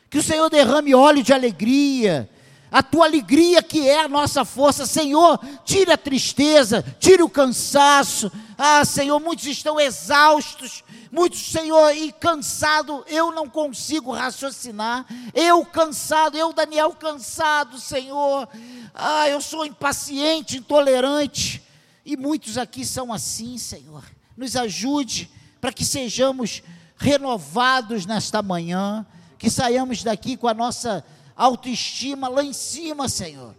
[0.10, 2.30] Que o Senhor derrame óleo de alegria,
[2.76, 4.86] a tua alegria que é a nossa força.
[4.86, 8.30] Senhor, tire a tristeza, tire o cansaço.
[8.58, 15.06] Ah, Senhor, muitos estão exaustos, muitos, Senhor, e cansado, eu não consigo raciocinar.
[15.34, 18.46] Eu cansado, eu, Daniel, cansado, Senhor.
[18.94, 21.64] Ah, eu sou impaciente, intolerante.
[22.06, 24.04] E muitos aqui são assim, Senhor.
[24.36, 26.62] Nos ajude para que sejamos
[26.98, 29.06] renovados nesta manhã,
[29.40, 31.06] que saiamos daqui com a nossa
[31.36, 33.56] autoestima lá em cima, Senhor.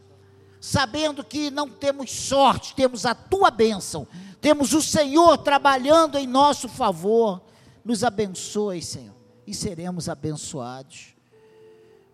[0.60, 4.06] Sabendo que não temos sorte, temos a tua bênção,
[4.40, 7.42] temos o Senhor trabalhando em nosso favor.
[7.84, 9.14] Nos abençoe, Senhor,
[9.46, 11.14] e seremos abençoados.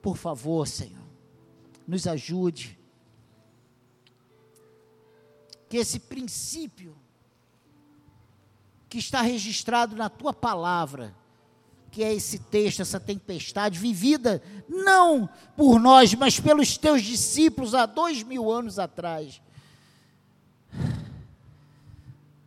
[0.03, 1.07] Por favor, Senhor,
[1.87, 2.79] nos ajude.
[5.69, 6.95] Que esse princípio
[8.89, 11.17] que está registrado na tua palavra,
[11.93, 17.85] que é esse texto, essa tempestade, vivida não por nós, mas pelos teus discípulos há
[17.85, 19.43] dois mil anos atrás.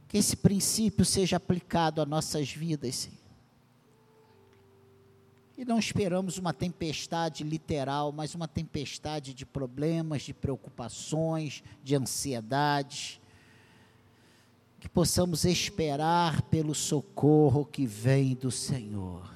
[0.08, 3.20] Que esse princípio seja aplicado a nossas vidas, Senhor.
[5.56, 13.22] E não esperamos uma tempestade literal, mas uma tempestade de problemas, de preocupações, de ansiedades.
[14.80, 19.35] Que possamos esperar pelo socorro que vem do Senhor.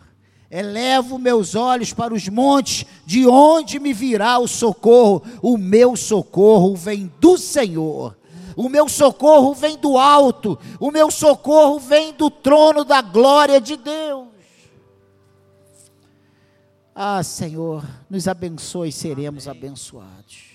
[0.52, 5.22] Elevo meus olhos para os montes, de onde me virá o socorro?
[5.42, 8.18] O meu socorro vem do Senhor.
[8.56, 10.58] O meu socorro vem do alto.
[10.80, 14.28] O meu socorro vem do trono da glória de Deus.
[16.96, 20.49] Ah, Senhor, nos abençoe, seremos abençoados.